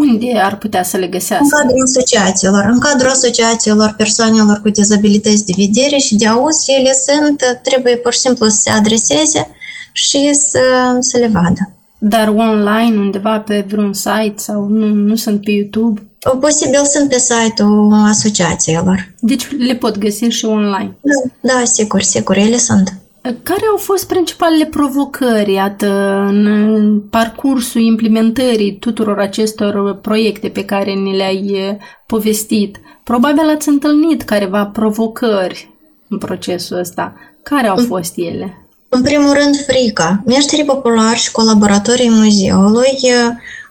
unde 0.00 0.38
ar 0.38 0.58
putea 0.58 0.82
să 0.82 0.96
le 0.96 1.06
găsească? 1.06 1.44
În 1.44 1.58
cadrul 1.58 1.82
asociațiilor. 1.84 2.64
În 2.72 2.78
cadrul 2.78 3.10
asociațiilor 3.10 3.94
persoanelor 3.96 4.60
cu 4.62 4.68
dizabilități 4.68 5.44
de 5.44 5.52
vedere 5.56 5.96
și 5.96 6.14
de 6.16 6.26
auz, 6.26 6.56
ele 6.66 6.92
sunt, 7.06 7.60
trebuie 7.62 7.96
pur 7.96 8.12
și 8.12 8.18
simplu 8.18 8.48
să 8.48 8.58
se 8.60 8.70
adreseze 8.70 9.48
și 9.92 10.30
să, 10.32 10.60
să 11.00 11.18
le 11.18 11.30
vadă. 11.32 11.72
Dar 11.98 12.28
online, 12.28 12.96
undeva 12.96 13.38
pe 13.38 13.64
vreun 13.68 13.92
site 13.92 14.34
sau 14.36 14.66
nu, 14.68 14.86
nu 14.86 15.14
sunt 15.14 15.44
pe 15.44 15.50
YouTube? 15.50 16.02
Posibil 16.40 16.84
sunt 16.84 17.08
pe 17.08 17.18
site-ul 17.18 17.92
asociațiilor. 17.92 19.14
Deci 19.20 19.48
le 19.58 19.74
pot 19.74 19.98
găsi 19.98 20.24
și 20.24 20.44
online? 20.44 20.96
Da, 21.00 21.54
da 21.54 21.64
sigur, 21.64 22.02
sigur, 22.02 22.36
ele 22.36 22.56
sunt. 22.56 22.99
Care 23.22 23.66
au 23.70 23.76
fost 23.76 24.06
principalele 24.06 24.66
provocări 24.66 25.52
iată, 25.52 25.86
în 26.28 27.00
parcursul 27.10 27.80
implementării 27.80 28.76
tuturor 28.78 29.18
acestor 29.18 29.94
proiecte 29.94 30.48
pe 30.48 30.64
care 30.64 30.92
ni 30.92 31.16
le-ai 31.16 31.78
povestit? 32.06 32.80
Probabil 33.04 33.48
ați 33.48 33.68
întâlnit 33.68 34.22
careva 34.22 34.66
provocări 34.66 35.70
în 36.08 36.18
procesul 36.18 36.78
ăsta. 36.78 37.14
Care 37.42 37.68
au 37.68 37.76
fost 37.76 38.12
ele? 38.16 38.68
În 38.88 39.02
primul 39.02 39.32
rând, 39.32 39.56
frica. 39.66 40.22
Meșterii 40.26 40.64
populari 40.64 41.18
și 41.18 41.30
colaboratorii 41.30 42.10
muzeului 42.10 42.98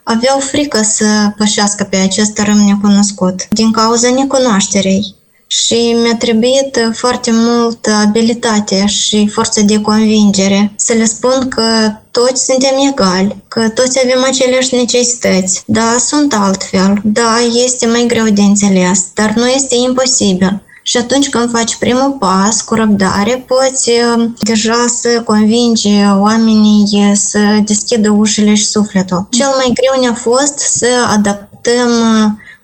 aveau 0.04 0.40
frică 0.40 0.82
să 0.82 1.06
pășească 1.38 1.84
pe 1.90 1.96
acest 1.96 2.34
tărâm 2.34 2.58
necunoscut 2.58 3.48
din 3.50 3.72
cauza 3.72 4.10
necunoașterei 4.10 5.16
și 5.52 5.96
mi-a 6.02 6.16
trebuit 6.16 6.92
foarte 6.94 7.32
mult 7.34 7.88
abilitate 8.04 8.86
și 8.86 9.28
forță 9.28 9.62
de 9.62 9.82
convingere 9.82 10.74
să 10.76 10.94
le 10.94 11.06
spun 11.06 11.48
că 11.50 11.92
toți 12.12 12.46
suntem 12.46 12.74
egali, 12.92 13.36
că 13.48 13.70
toți 13.70 14.00
avem 14.04 14.24
aceleași 14.24 14.76
necesități. 14.76 15.64
Da, 15.66 15.96
sunt 16.00 16.34
altfel, 16.38 17.02
da, 17.04 17.36
este 17.66 17.86
mai 17.86 18.06
greu 18.08 18.26
de 18.26 18.42
înțeles, 18.42 19.06
dar 19.14 19.34
nu 19.36 19.48
este 19.48 19.76
imposibil. 19.76 20.62
Și 20.84 20.98
atunci 20.98 21.30
când 21.30 21.52
faci 21.52 21.76
primul 21.76 22.16
pas 22.20 22.62
cu 22.62 22.74
răbdare, 22.74 23.46
poți 23.48 23.92
deja 24.40 24.86
să 25.02 25.22
convingi 25.26 25.90
oamenii 26.20 27.12
să 27.16 27.40
deschidă 27.66 28.10
ușile 28.10 28.54
și 28.54 28.66
sufletul. 28.66 29.28
Cel 29.30 29.48
mai 29.56 29.74
greu 29.74 30.02
ne-a 30.02 30.14
fost 30.14 30.58
să 30.58 30.88
adaptăm 31.08 31.90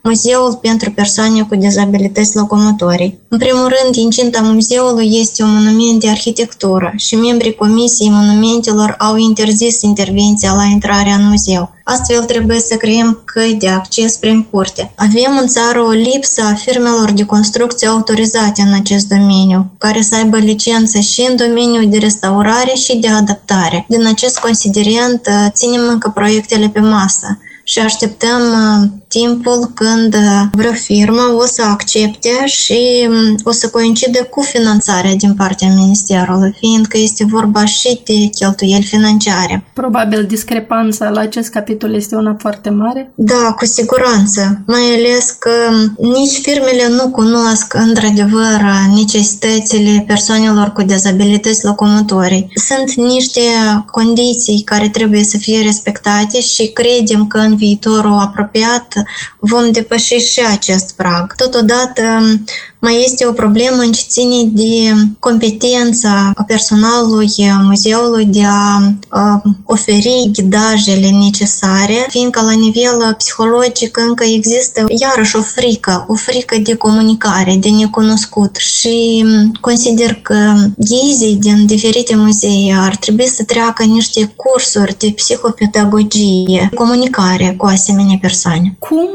Muzeul 0.08 0.56
pentru 0.62 0.92
persoane 0.92 1.42
cu 1.42 1.56
dizabilități 1.56 2.36
locomotorii. 2.36 3.20
În 3.28 3.38
primul 3.38 3.74
rând, 3.78 3.96
incinta 3.96 4.42
muzeului 4.42 5.10
este 5.20 5.44
un 5.44 5.54
monument 5.54 6.00
de 6.00 6.10
arhitectură 6.10 6.94
și 6.96 7.16
membrii 7.16 7.56
Comisiei 7.56 8.10
Monumentelor 8.10 8.96
au 9.00 9.16
interzis 9.16 9.82
intervenția 9.82 10.54
la 10.54 10.64
intrarea 10.64 11.16
în 11.16 11.28
muzeu. 11.28 11.74
Astfel 11.84 12.24
trebuie 12.24 12.60
să 12.60 12.76
creăm 12.76 13.22
căi 13.26 13.56
de 13.60 13.70
acces 13.70 14.16
prin 14.16 14.44
curte. 14.52 14.94
Avem 14.96 15.38
în 15.42 15.48
țară 15.48 15.82
o 15.82 15.90
lipsă 15.90 16.42
a 16.42 16.54
firmelor 16.54 17.12
de 17.12 17.26
construcție 17.26 17.88
autorizate 17.88 18.62
în 18.62 18.74
acest 18.74 19.08
domeniu, 19.08 19.72
care 19.78 20.02
să 20.02 20.16
aibă 20.16 20.38
licență 20.38 21.00
și 21.00 21.26
în 21.30 21.36
domeniul 21.36 21.90
de 21.90 21.98
restaurare 21.98 22.74
și 22.74 22.98
de 22.98 23.08
adaptare. 23.08 23.86
Din 23.90 24.06
acest 24.08 24.40
considerent, 24.40 25.30
ținem 25.50 25.82
încă 25.90 26.12
proiectele 26.16 26.70
pe 26.70 26.80
masă 26.80 27.38
și 27.68 27.80
așteptăm 27.80 28.42
uh, 28.42 28.88
timpul 29.08 29.72
când 29.74 30.14
uh, 30.14 30.42
vreo 30.52 30.72
firmă 30.72 31.22
o 31.42 31.46
să 31.46 31.62
accepte 31.62 32.30
și 32.46 33.08
um, 33.10 33.36
o 33.44 33.52
să 33.52 33.70
coincide 33.70 34.22
cu 34.24 34.42
finanțarea 34.42 35.16
din 35.16 35.34
partea 35.34 35.68
Ministerului, 35.68 36.56
fiindcă 36.58 36.98
este 36.98 37.26
vorba 37.26 37.66
și 37.66 38.02
de 38.06 38.14
cheltuieli 38.38 38.84
financiare. 38.84 39.64
Probabil 39.74 40.26
discrepanța 40.26 41.10
la 41.10 41.20
acest 41.20 41.50
capitol 41.50 41.94
este 41.94 42.16
una 42.16 42.36
foarte 42.40 42.70
mare? 42.70 43.12
Da, 43.16 43.54
cu 43.58 43.66
siguranță, 43.66 44.62
mai 44.68 44.86
ales 44.98 45.30
că 45.40 45.52
um, 45.70 46.10
nici 46.10 46.40
firmele 46.42 46.88
nu 46.90 47.10
cunosc 47.10 47.74
într-adevăr 47.74 48.62
necesitățile 48.96 50.04
persoanelor 50.08 50.72
cu 50.72 50.82
dezabilități 50.84 51.66
locomotorii. 51.66 52.52
Sunt 52.68 53.08
niște 53.08 53.42
condiții 53.92 54.62
care 54.66 54.90
trebuie 54.90 55.24
să 55.24 55.38
fie 55.38 55.62
respectate 55.62 56.42
și 56.42 56.72
credem 56.72 57.28
că 57.28 57.38
în 57.38 57.55
viitorul 57.56 58.20
apropiat 58.20 58.94
vom 59.40 59.72
depăși 59.72 60.16
și 60.16 60.42
acest 60.52 60.96
prag. 60.96 61.36
Totodată 61.36 62.02
mai 62.86 63.04
este 63.04 63.28
o 63.28 63.32
problemă 63.32 63.82
în 63.82 63.92
ce 63.92 64.04
ține 64.08 64.44
de 64.44 64.94
competența 65.20 66.34
personalului 66.48 67.30
muzeului 67.62 68.26
de 68.26 68.44
a 69.10 69.42
oferi 69.64 70.30
ghidajele 70.32 71.10
necesare, 71.10 72.06
fiindcă 72.10 72.42
la 72.42 72.52
nivel 72.52 73.16
psihologic 73.18 73.98
încă 73.98 74.24
există 74.24 74.86
iarăși 74.88 75.36
o 75.36 75.42
frică, 75.42 76.06
o 76.08 76.14
frică 76.16 76.58
de 76.64 76.76
comunicare, 76.76 77.56
de 77.60 77.70
necunoscut 77.70 78.56
și 78.56 79.26
consider 79.62 80.14
că 80.14 80.54
ghizii 80.78 81.36
din 81.40 81.66
diferite 81.66 82.16
muzee 82.16 82.76
ar 82.80 82.96
trebui 82.96 83.28
să 83.28 83.44
treacă 83.44 83.84
niște 83.84 84.34
cursuri 84.36 84.96
de 85.00 85.12
psihopedagogie, 85.16 86.70
comunicare 86.76 87.56
cu 87.58 87.66
asemenea 87.66 88.18
persoane. 88.22 88.76
Cum 88.80 89.10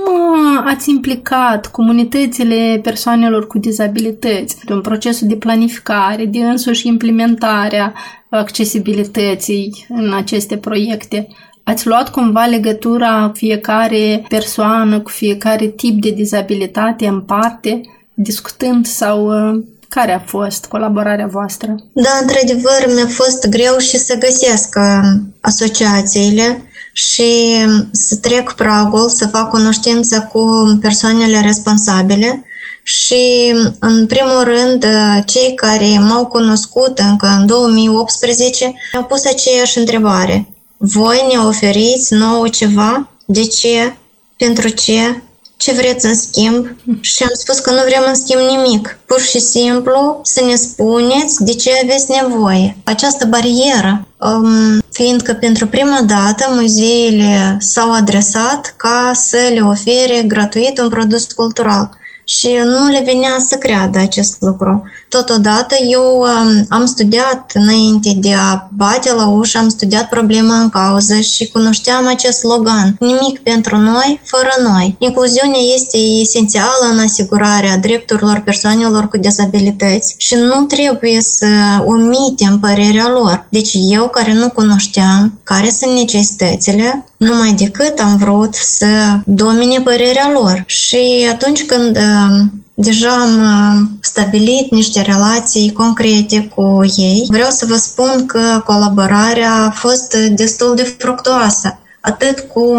ați 0.65 0.91
implicat 0.91 1.67
comunitățile 1.67 2.81
persoanelor 2.83 3.47
cu 3.47 3.59
dizabilități, 3.61 4.57
în 4.67 4.81
procesul 4.81 5.29
de 5.29 5.35
planificare, 5.35 6.25
de 6.25 6.39
însuși 6.39 6.87
implementarea 6.87 7.95
accesibilității 8.29 9.87
în 9.89 10.15
aceste 10.15 10.57
proiecte. 10.57 11.29
Ați 11.63 11.87
luat 11.87 12.11
cumva 12.11 12.45
legătura 12.45 13.33
fiecare 13.35 14.25
persoană 14.29 15.01
cu 15.01 15.11
fiecare 15.11 15.67
tip 15.67 16.01
de 16.03 16.11
dizabilitate 16.11 17.07
în 17.07 17.21
parte, 17.21 17.81
discutând 18.15 18.87
sau 18.87 19.27
uh, 19.27 19.63
care 19.89 20.13
a 20.13 20.19
fost 20.19 20.67
colaborarea 20.67 21.27
voastră? 21.27 21.75
Da, 21.93 22.11
într-adevăr, 22.21 22.95
mi-a 22.95 23.07
fost 23.07 23.49
greu 23.49 23.79
și 23.79 23.97
să 23.97 24.19
găsesc 24.19 24.75
uh, 24.77 25.21
asociațiile 25.41 26.63
și 26.93 27.57
să 27.93 28.17
trec 28.17 28.53
pragul, 28.53 29.09
să 29.09 29.27
fac 29.27 29.49
cunoștință 29.51 30.29
cu 30.33 30.43
persoanele 30.81 31.41
responsabile 31.41 32.45
și, 32.83 33.55
în 33.79 34.07
primul 34.07 34.43
rând, 34.43 34.87
cei 35.27 35.55
care 35.55 35.99
m-au 35.99 36.27
cunoscut 36.27 36.99
încă 36.99 37.27
în 37.39 37.47
2018 37.47 38.75
au 38.97 39.05
pus 39.05 39.25
aceeași 39.25 39.79
întrebare. 39.79 40.49
Voi 40.77 41.27
ne 41.33 41.39
oferiți 41.39 42.15
nouă 42.15 42.49
ceva? 42.49 43.09
De 43.27 43.45
ce? 43.47 43.97
Pentru 44.37 44.69
ce? 44.69 45.23
Ce 45.57 45.73
vreți 45.73 46.07
în 46.07 46.15
schimb? 46.15 46.67
Și 47.01 47.23
am 47.23 47.31
spus 47.33 47.59
că 47.59 47.71
nu 47.71 47.81
vrem 47.87 48.03
în 48.07 48.15
schimb 48.15 48.41
nimic. 48.41 48.99
Pur 49.07 49.21
și 49.21 49.41
simplu 49.41 50.21
să 50.23 50.45
ne 50.45 50.55
spuneți 50.55 51.45
de 51.45 51.55
ce 51.55 51.71
aveți 51.83 52.11
nevoie. 52.23 52.77
Această 52.85 53.27
barieră, 53.27 54.07
um, 54.19 54.83
fiindcă 54.93 55.33
pentru 55.33 55.67
prima 55.67 56.01
dată 56.07 56.47
muzeile 56.49 57.57
s-au 57.59 57.93
adresat 57.93 58.75
ca 58.77 59.11
să 59.15 59.51
le 59.55 59.61
ofere 59.61 60.23
gratuit 60.27 60.79
un 60.79 60.89
produs 60.89 61.25
cultural 61.33 61.99
și 62.37 62.49
nu 62.65 62.89
le 62.89 63.03
venea 63.05 63.39
să 63.39 63.57
creadă 63.57 63.99
acest 63.99 64.41
lucru. 64.41 64.83
Totodată 65.11 65.75
eu 65.89 66.19
um, 66.19 66.67
am 66.69 66.87
studiat 66.87 67.51
înainte 67.55 68.13
de 68.17 68.33
a 68.35 68.69
bate 68.77 69.13
la 69.13 69.29
ușă, 69.29 69.59
am 69.59 69.69
studiat 69.69 70.09
problema 70.09 70.59
în 70.59 70.69
cauză 70.69 71.21
și 71.21 71.49
cunoșteam 71.49 72.07
acest 72.07 72.39
slogan. 72.39 72.97
Nimic 73.01 73.39
pentru 73.39 73.77
noi, 73.77 74.21
fără 74.25 74.71
noi. 74.73 74.97
Incluziunea 74.99 75.61
este 75.75 75.97
esențială 75.97 76.87
în 76.93 76.99
asigurarea 76.99 77.77
drepturilor 77.77 78.43
persoanelor 78.45 79.09
cu 79.09 79.17
dezabilități 79.17 80.15
și 80.19 80.35
nu 80.35 80.63
trebuie 80.63 81.21
să 81.21 81.47
omitem 81.85 82.59
părerea 82.59 83.09
lor. 83.09 83.47
Deci 83.49 83.71
eu, 83.75 84.09
care 84.09 84.33
nu 84.33 84.51
cunoșteam 84.51 85.41
care 85.43 85.71
sunt 85.71 85.93
necesitățile, 85.93 87.05
numai 87.17 87.53
decât 87.53 87.99
am 87.99 88.17
vrut 88.17 88.55
să 88.55 88.87
domine 89.25 89.81
părerea 89.81 90.31
lor. 90.33 90.65
Și 90.67 91.29
atunci 91.33 91.65
când 91.65 91.97
um, 91.97 92.53
Deja 92.83 93.11
am 93.11 93.41
uh, 93.41 93.89
stabilit 94.01 94.71
niște 94.71 95.01
relații 95.01 95.73
concrete 95.73 96.51
cu 96.55 96.81
ei. 96.97 97.27
Vreau 97.29 97.51
să 97.51 97.67
vă 97.67 97.77
spun 97.77 98.27
că 98.27 98.63
colaborarea 98.65 99.53
a 99.53 99.71
fost 99.71 100.17
destul 100.17 100.75
de 100.75 100.83
fructuoasă, 100.99 101.79
atât 102.01 102.41
cu 102.41 102.77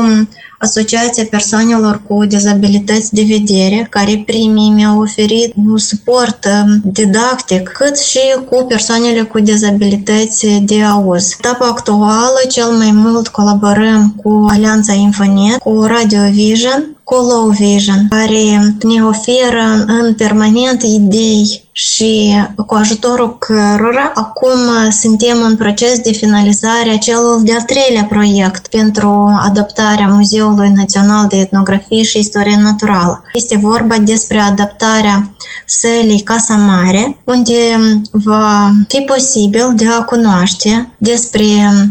Asociația 0.61 1.23
Persoanelor 1.29 2.01
cu 2.07 2.25
Dizabilități 2.25 3.13
de 3.13 3.25
Vedere, 3.27 3.87
care 3.89 4.23
primii 4.25 4.69
mi-au 4.69 5.01
oferit 5.01 5.53
un 5.67 5.77
suport 5.77 6.45
um, 6.45 6.81
didactic, 6.83 7.67
cât 7.67 7.97
și 7.97 8.19
cu 8.49 8.65
persoanele 8.67 9.21
cu 9.21 9.39
dizabilități 9.39 10.47
de 10.61 10.83
auz. 10.83 11.35
Etapa 11.37 11.65
actuală, 11.67 12.39
cel 12.49 12.69
mai 12.69 12.91
mult 12.91 13.27
colaborăm 13.27 14.13
cu 14.23 14.45
Alianța 14.49 14.93
Infonet, 14.93 15.57
cu 15.57 15.83
Radio 15.83 16.19
Vision, 16.31 16.95
cu 17.11 17.17
Low 17.17 17.49
Vision, 17.49 18.07
care 18.09 18.75
ne 18.81 19.03
oferă 19.03 19.83
în 19.87 20.13
permanent 20.13 20.83
idei 20.83 21.69
și 21.71 22.33
cu 22.65 22.73
ajutorul 22.73 23.37
cărora 23.37 24.11
acum 24.15 24.89
suntem 24.89 25.41
în 25.41 25.55
proces 25.55 25.99
de 25.99 26.11
finalizare 26.11 26.89
a 26.89 26.97
celor 26.97 27.41
de-al 27.41 27.61
treilea 27.61 28.03
proiect 28.03 28.67
pentru 28.67 29.39
adaptarea 29.41 30.07
Muzeului 30.07 30.71
Național 30.75 31.27
de 31.27 31.37
Etnografie 31.37 32.03
și 32.03 32.19
Istorie 32.19 32.57
Naturală. 32.61 33.23
Este 33.33 33.57
vorba 33.57 33.97
despre 33.97 34.39
adaptarea 34.39 35.31
sălii 35.65 36.21
Casa 36.21 36.55
Mare, 36.55 37.17
unde 37.23 37.79
va 38.11 38.71
fi 38.87 38.99
posibil 38.99 39.73
de 39.75 39.85
a 39.87 40.03
cunoaște 40.03 40.93
despre 40.97 41.43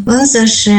însăși 0.05 0.71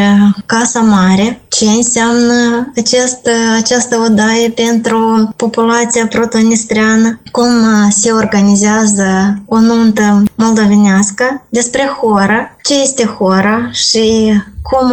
Casa 0.46 0.80
Mare, 0.80 1.41
ce 1.62 1.70
înseamnă 1.70 2.72
acest, 2.76 3.30
această 3.58 3.98
odaie 4.06 4.50
pentru 4.50 5.30
populația 5.36 6.08
protonistreană, 6.08 7.20
cum 7.32 7.50
se 7.90 8.12
organizează 8.12 9.42
o 9.46 9.60
nuntă 9.60 10.24
moldovenească, 10.36 11.46
despre 11.50 11.82
horă, 11.82 12.58
ce 12.64 12.82
este 12.82 13.06
hora 13.06 13.70
și 13.72 14.34
cum 14.62 14.92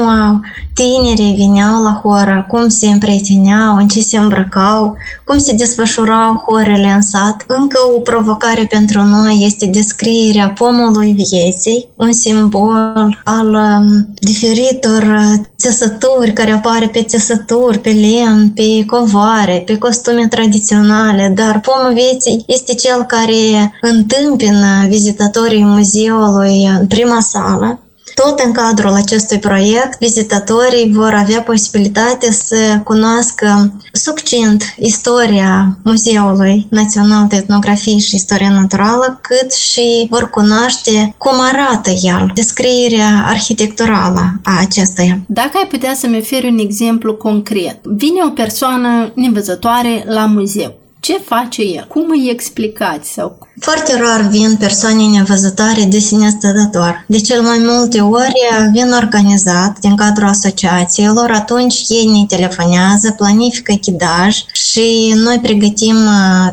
tinerii 0.75 1.37
veneau 1.37 1.83
la 1.83 2.01
horă, 2.03 2.47
cum 2.49 2.69
se 2.69 2.87
împrieteneau, 2.87 3.77
în 3.77 3.89
ce 3.89 4.01
se 4.01 4.19
îmbrăcau, 4.19 4.97
cum 5.25 5.39
se 5.39 5.55
desfășurau 5.55 6.45
horele 6.47 6.91
în 6.95 7.03
sat. 7.03 7.45
Încă 7.47 7.79
o 7.97 7.99
provocare 7.99 8.65
pentru 8.65 9.03
noi 9.03 9.43
este 9.45 9.67
descrierea 9.67 10.49
pomului 10.51 11.13
vieții, 11.13 11.89
un 11.97 12.13
simbol 12.13 13.21
al 13.25 13.55
um, 13.55 14.09
diferitor 14.15 15.17
țesături 15.59 16.33
care 16.33 16.51
apare 16.51 16.87
pe 16.87 17.03
țesături, 17.03 17.79
pe 17.79 17.91
lemn, 17.91 18.51
pe 18.51 18.85
covoare, 18.87 19.63
pe 19.67 19.79
costume 19.79 20.27
tradiționale, 20.27 21.33
dar 21.35 21.61
pomul 21.61 21.93
vieții 21.95 22.45
este 22.47 22.75
cel 22.75 23.03
care 23.03 23.73
întâmpină 23.81 24.87
vizitatorii 24.89 25.65
muzeului 25.65 26.65
în 26.81 26.87
prima 26.87 27.21
sală 27.21 27.79
tot 28.25 28.39
în 28.39 28.53
cadrul 28.53 28.93
acestui 28.93 29.39
proiect, 29.39 29.99
vizitatorii 29.99 30.93
vor 30.93 31.15
avea 31.15 31.43
posibilitatea 31.43 32.31
să 32.31 32.81
cunoască 32.85 33.73
succint 33.93 34.75
istoria 34.79 35.79
Muzeului 35.85 36.67
Național 36.71 37.27
de 37.29 37.37
Etnografie 37.37 37.99
și 37.99 38.15
Istorie 38.15 38.49
Naturală, 38.49 39.21
cât 39.23 39.53
și 39.53 40.07
vor 40.11 40.31
cunoaște 40.31 41.15
cum 41.19 41.35
arată 41.41 41.91
el, 41.91 42.31
descrierea 42.35 43.25
arhitecturală 43.27 44.41
a 44.43 44.59
acestuia. 44.61 45.19
Dacă 45.27 45.51
ai 45.55 45.67
putea 45.69 45.95
să-mi 45.95 46.19
oferi 46.19 46.49
un 46.49 46.59
exemplu 46.59 47.15
concret, 47.15 47.79
vine 47.85 48.21
o 48.27 48.31
persoană 48.31 49.13
nevăzătoare 49.15 50.05
la 50.07 50.27
muzeu. 50.27 50.75
Ce 51.01 51.19
face 51.19 51.63
el? 51.63 51.87
Cum 51.89 52.07
îi 52.11 52.29
explicați? 52.31 53.13
Sau 53.13 53.48
foarte 53.61 53.97
rar 53.97 54.21
vin 54.21 54.57
persoane 54.59 55.07
nevăzătoare 55.07 55.85
de 55.85 55.99
sine 55.99 56.29
stătător. 56.39 57.05
De 57.09 57.21
cel 57.21 57.43
mai 57.43 57.59
multe 57.61 58.01
ori 58.01 58.41
vin 58.73 58.93
organizat 58.93 59.79
din 59.81 59.97
cadrul 59.97 60.29
asociațiilor, 60.29 61.31
atunci 61.31 61.85
ei 61.89 62.07
ne 62.07 62.37
telefonează, 62.37 63.11
planifică 63.11 63.73
chidaj 63.73 64.37
și 64.53 65.13
noi 65.17 65.39
pregătim 65.43 65.97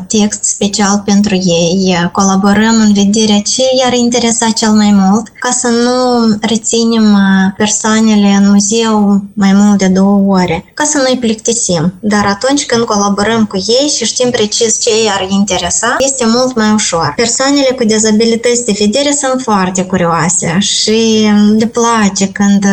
text 0.08 0.44
special 0.44 1.02
pentru 1.04 1.34
ei, 1.34 2.08
colaborăm 2.12 2.74
în 2.80 2.92
vederea 2.92 3.40
ce 3.40 3.62
i-ar 3.80 3.92
interesa 3.92 4.50
cel 4.50 4.70
mai 4.70 4.90
mult, 4.92 5.26
ca 5.40 5.50
să 5.50 5.68
nu 5.68 6.28
reținem 6.40 7.18
persoanele 7.56 8.28
în 8.40 8.50
muzeu 8.50 9.22
mai 9.32 9.52
mult 9.52 9.78
de 9.78 9.86
două 9.86 10.38
ore, 10.40 10.64
ca 10.74 10.84
să 10.84 10.98
nu-i 10.98 11.18
plictisim. 11.18 11.94
Dar 12.00 12.24
atunci 12.26 12.66
când 12.66 12.84
colaborăm 12.84 13.44
cu 13.44 13.56
ei 13.56 13.88
și 13.88 14.04
știm 14.04 14.30
precis 14.30 14.80
ce 14.80 14.90
i-ar 15.04 15.26
interesa, 15.30 15.96
este 15.98 16.24
mult 16.26 16.56
mai 16.56 16.72
ușor 16.72 16.94
ușor. 16.96 17.12
Persoanele 17.16 17.74
cu 17.76 17.84
dezabilități 17.84 18.64
de 18.64 18.74
vedere 18.78 19.10
sunt 19.10 19.40
foarte 19.42 19.84
curioase 19.84 20.58
și 20.58 21.28
le 21.58 21.66
place 21.66 22.28
când 22.28 22.64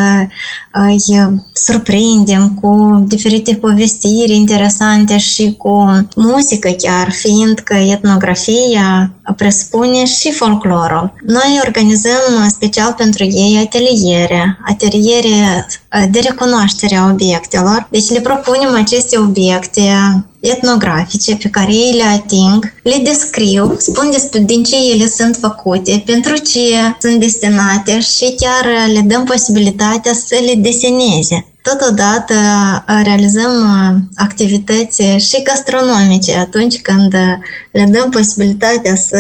îi 0.71 1.03
surprindem 1.53 2.49
cu 2.61 3.03
diferite 3.07 3.55
povestiri 3.55 4.35
interesante 4.35 5.17
și 5.17 5.55
cu 5.57 6.05
muzică 6.15 6.69
chiar, 6.69 7.11
fiindcă 7.11 7.73
etnografia 7.73 9.13
presupune 9.37 10.05
și 10.05 10.31
folclorul. 10.31 11.13
Noi 11.25 11.59
organizăm 11.65 12.49
special 12.49 12.93
pentru 12.97 13.23
ei 13.23 13.59
ateliere, 13.65 14.57
ateliere 14.67 15.67
de 16.09 16.19
recunoaștere 16.19 16.95
a 16.95 17.09
obiectelor. 17.11 17.87
Deci 17.89 18.09
le 18.09 18.19
propunem 18.19 18.75
aceste 18.75 19.17
obiecte 19.17 19.81
etnografice 20.43 21.35
pe 21.35 21.49
care 21.49 21.71
ei 21.71 21.93
le 21.93 22.03
ating, 22.03 22.73
le 22.83 22.99
descriu, 23.03 23.75
spun 23.77 24.09
despre 24.11 24.39
din 24.39 24.63
ce 24.63 24.75
ele 24.93 25.07
sunt 25.07 25.37
făcute, 25.41 26.03
pentru 26.05 26.37
ce 26.37 26.59
sunt 26.99 27.19
destinate 27.19 27.99
și 27.99 28.35
chiar 28.37 28.89
le 28.93 28.99
dăm 28.99 29.23
posibilitatea 29.23 30.13
să 30.13 30.35
le 30.45 30.53
deseneze. 30.55 31.45
Totodată 31.61 32.33
realizăm 33.03 33.51
activități 34.15 35.01
și 35.01 35.41
gastronomice 35.43 36.35
atunci 36.35 36.81
când 36.81 37.13
le 37.71 37.85
dăm 37.91 38.09
posibilitatea 38.09 38.95
să 38.95 39.17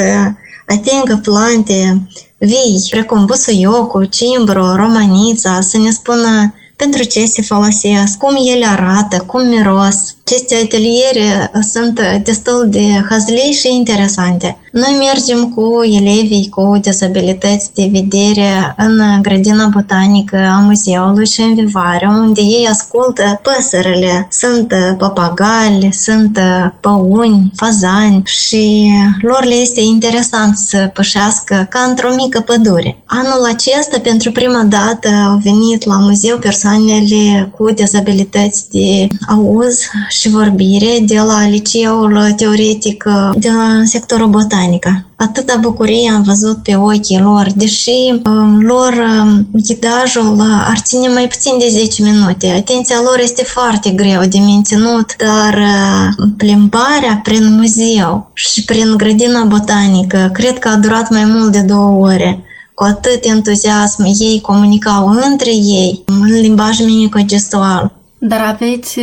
atingă 0.67 1.19
plante 1.23 2.07
vii, 2.37 2.87
precum 2.89 3.25
busuiocul, 3.25 4.05
cimbru, 4.05 4.75
romanița, 4.75 5.61
să 5.61 5.77
ne 5.77 5.91
spună 5.91 6.53
pentru 6.75 7.03
ce 7.03 7.25
se 7.25 7.41
folosesc, 7.41 8.17
cum 8.17 8.35
ele 8.53 8.65
arată, 8.65 9.23
cum 9.27 9.47
miros, 9.47 10.15
aceste 10.25 10.55
ateliere 10.63 11.51
sunt 11.71 11.99
destul 12.23 12.67
de 12.69 13.03
hazlei 13.09 13.51
și 13.51 13.75
interesante. 13.75 14.57
Noi 14.71 14.97
mergem 14.99 15.49
cu 15.49 15.83
elevii 15.83 16.49
cu 16.49 16.77
dizabilități 16.81 17.73
de 17.73 17.89
vedere 17.91 18.75
în 18.77 19.21
grădina 19.21 19.67
botanică 19.67 20.37
a 20.37 20.59
muzeului 20.59 21.27
și 21.27 21.41
în 21.41 21.53
vivare, 21.55 22.07
unde 22.07 22.41
ei 22.41 22.67
ascultă 22.69 23.41
păsările. 23.43 24.27
Sunt 24.31 24.73
papagali, 24.97 25.89
sunt 25.91 26.39
păuni, 26.79 27.51
fazani 27.55 28.21
și 28.25 28.91
lor 29.21 29.43
le 29.43 29.53
este 29.53 29.81
interesant 29.81 30.57
să 30.57 30.91
pășească 30.93 31.67
ca 31.69 31.79
într-o 31.89 32.13
mică 32.15 32.39
pădure. 32.39 33.03
Anul 33.05 33.45
acesta, 33.53 33.99
pentru 33.99 34.31
prima 34.31 34.63
dată, 34.63 35.07
au 35.07 35.39
venit 35.43 35.85
la 35.85 35.97
muzeu 35.97 36.37
persoanele 36.37 37.51
cu 37.57 37.71
dizabilități 37.71 38.69
de 38.71 39.07
auz 39.27 39.79
și 40.19 40.29
vorbire 40.29 40.99
de 41.05 41.19
la 41.19 41.47
liceul 41.47 42.33
teoretic 42.37 43.03
din 43.35 43.85
sectorul 43.85 44.27
botanică. 44.27 45.05
Atâta 45.15 45.57
bucurie 45.61 46.11
am 46.15 46.21
văzut 46.21 46.57
pe 46.63 46.75
ochii 46.75 47.19
lor, 47.19 47.47
deși 47.55 48.21
um, 48.25 48.61
lor 48.61 48.93
um, 48.93 49.47
ghidajul 49.51 50.41
ar 50.67 50.77
ține 50.77 51.07
mai 51.07 51.27
puțin 51.27 51.57
de 51.59 51.67
10 51.69 52.03
minute. 52.03 52.47
Atenția 52.47 52.95
lor 53.03 53.19
este 53.21 53.43
foarte 53.43 53.89
greu 53.89 54.21
de 54.21 54.39
menținut, 54.39 55.15
dar 55.17 55.53
uh, 55.53 56.27
plimbarea 56.37 57.19
prin 57.23 57.55
muzeu 57.55 58.31
și 58.33 58.63
prin 58.63 58.93
grădina 58.97 59.43
botanică 59.43 60.29
cred 60.33 60.59
că 60.59 60.67
a 60.67 60.75
durat 60.75 61.09
mai 61.09 61.25
mult 61.25 61.51
de 61.51 61.61
două 61.61 62.05
ore 62.05 62.43
cu 62.73 62.83
atât 62.83 63.23
entuziasm 63.23 64.03
ei 64.03 64.41
comunicau 64.41 65.07
între 65.07 65.51
ei 65.51 66.03
în 66.05 66.39
limbaj 66.41 66.79
mimico-gestual. 66.79 68.02
Dar 68.27 68.41
aveți 68.53 68.99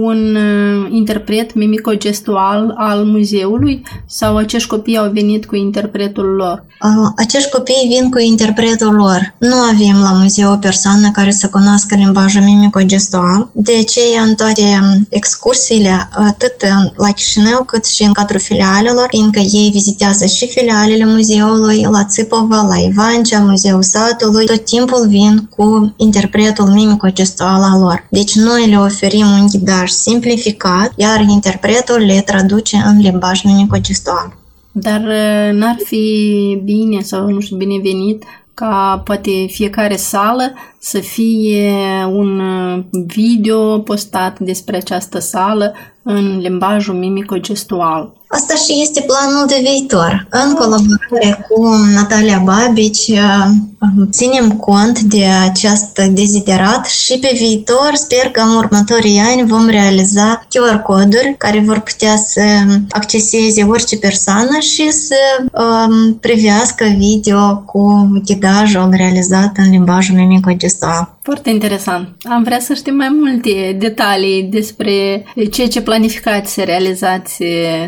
un 0.00 0.36
interpret 0.90 1.54
mimico-gestual 1.54 2.74
al 2.76 3.04
muzeului 3.04 3.82
sau 4.06 4.36
acești 4.36 4.68
copii 4.68 4.96
au 4.96 5.10
venit 5.12 5.46
cu 5.46 5.56
interpretul 5.56 6.24
lor? 6.24 6.64
Acești 7.16 7.50
copii 7.50 7.88
vin 7.88 8.10
cu 8.10 8.18
interpretul 8.18 8.94
lor. 8.94 9.34
Nu 9.38 9.54
avem 9.54 10.02
la 10.02 10.12
muzeu 10.12 10.52
o 10.52 10.56
persoană 10.56 11.10
care 11.10 11.30
să 11.30 11.48
cunoască 11.48 11.94
limbajul 11.94 12.42
mimico-gestual. 12.42 13.50
De 13.52 13.72
aceea, 13.80 14.22
în 14.22 14.34
toate 14.34 14.62
excursiile, 15.08 16.08
atât 16.28 16.54
la 16.96 17.10
Chișinău 17.10 17.64
cât 17.66 17.86
și 17.86 18.02
în 18.02 18.12
cadrul 18.12 18.40
filialelor, 18.40 19.06
fiindcă 19.08 19.38
ei 19.38 19.70
vizitează 19.72 20.26
și 20.26 20.48
filialele 20.48 21.04
muzeului 21.04 21.86
la 21.90 22.04
Țipova, 22.04 22.62
la 22.62 22.76
Ivancea, 22.76 23.38
Muzeul 23.38 23.82
Satului, 23.82 24.46
tot 24.46 24.64
timpul 24.64 25.06
vin 25.08 25.48
cu 25.56 25.94
interpretul 25.96 26.66
mimico-gestual 26.66 27.62
al 27.62 27.80
lor. 27.80 28.06
Deci 28.10 28.34
noi 28.50 28.68
le 28.68 28.78
oferim 28.78 29.26
un 29.26 29.46
ghidaj 29.46 29.88
simplificat, 29.90 30.92
iar 30.96 31.20
interpretul 31.20 32.00
le 32.06 32.20
traduce 32.20 32.76
în 32.86 33.00
limbaj 33.00 33.42
mimico-gestual. 33.42 34.38
Dar 34.72 35.00
n-ar 35.52 35.76
fi 35.84 36.60
bine 36.64 37.00
sau, 37.00 37.28
nu 37.28 37.40
știu, 37.40 37.56
binevenit 37.56 38.24
ca 38.54 39.02
poate 39.04 39.30
fiecare 39.48 39.96
sală 39.96 40.52
să 40.78 40.98
fie 40.98 41.72
un 42.12 42.42
video 43.06 43.78
postat 43.78 44.38
despre 44.38 44.76
această 44.76 45.18
sală 45.18 45.74
în 46.02 46.38
limbajul 46.38 46.94
mimico-gestual. 46.94 48.12
Asta 48.32 48.54
și 48.54 48.82
este 48.82 49.04
planul 49.06 49.46
de 49.46 49.60
viitor. 49.62 50.26
În 50.30 50.54
colaborare 50.54 51.46
cu 51.48 51.68
Natalia 51.94 52.42
Babici 52.44 53.08
uh, 53.08 53.46
ținem 54.10 54.50
cont 54.50 55.00
de 55.00 55.24
acest 55.24 56.00
deziderat 56.12 56.86
și 56.86 57.18
pe 57.18 57.32
viitor 57.34 57.90
sper 57.94 58.30
că 58.30 58.40
în 58.40 58.56
următorii 58.56 59.18
ani 59.18 59.48
vom 59.48 59.68
realiza 59.68 60.46
QR-coduri 60.48 61.34
care 61.38 61.62
vor 61.66 61.78
putea 61.78 62.16
să 62.16 62.42
acceseze 62.90 63.62
orice 63.62 63.98
persoană 63.98 64.58
și 64.58 64.90
să 64.90 65.16
um, 65.52 66.14
privească 66.14 66.84
video 66.96 67.56
cu 67.56 68.10
ghidajul 68.24 68.88
realizat 68.90 69.56
în 69.56 69.70
limbajul 69.70 70.14
mimico-gestual. 70.16 71.18
Foarte 71.22 71.50
interesant. 71.50 72.08
Am 72.22 72.42
vrea 72.42 72.60
să 72.60 72.74
știm 72.74 72.94
mai 72.94 73.16
multe 73.20 73.76
detalii 73.78 74.42
despre 74.42 75.24
ceea 75.50 75.68
ce 75.68 75.80
planificați 75.80 75.99
să 76.46 76.62
realizați 76.62 77.42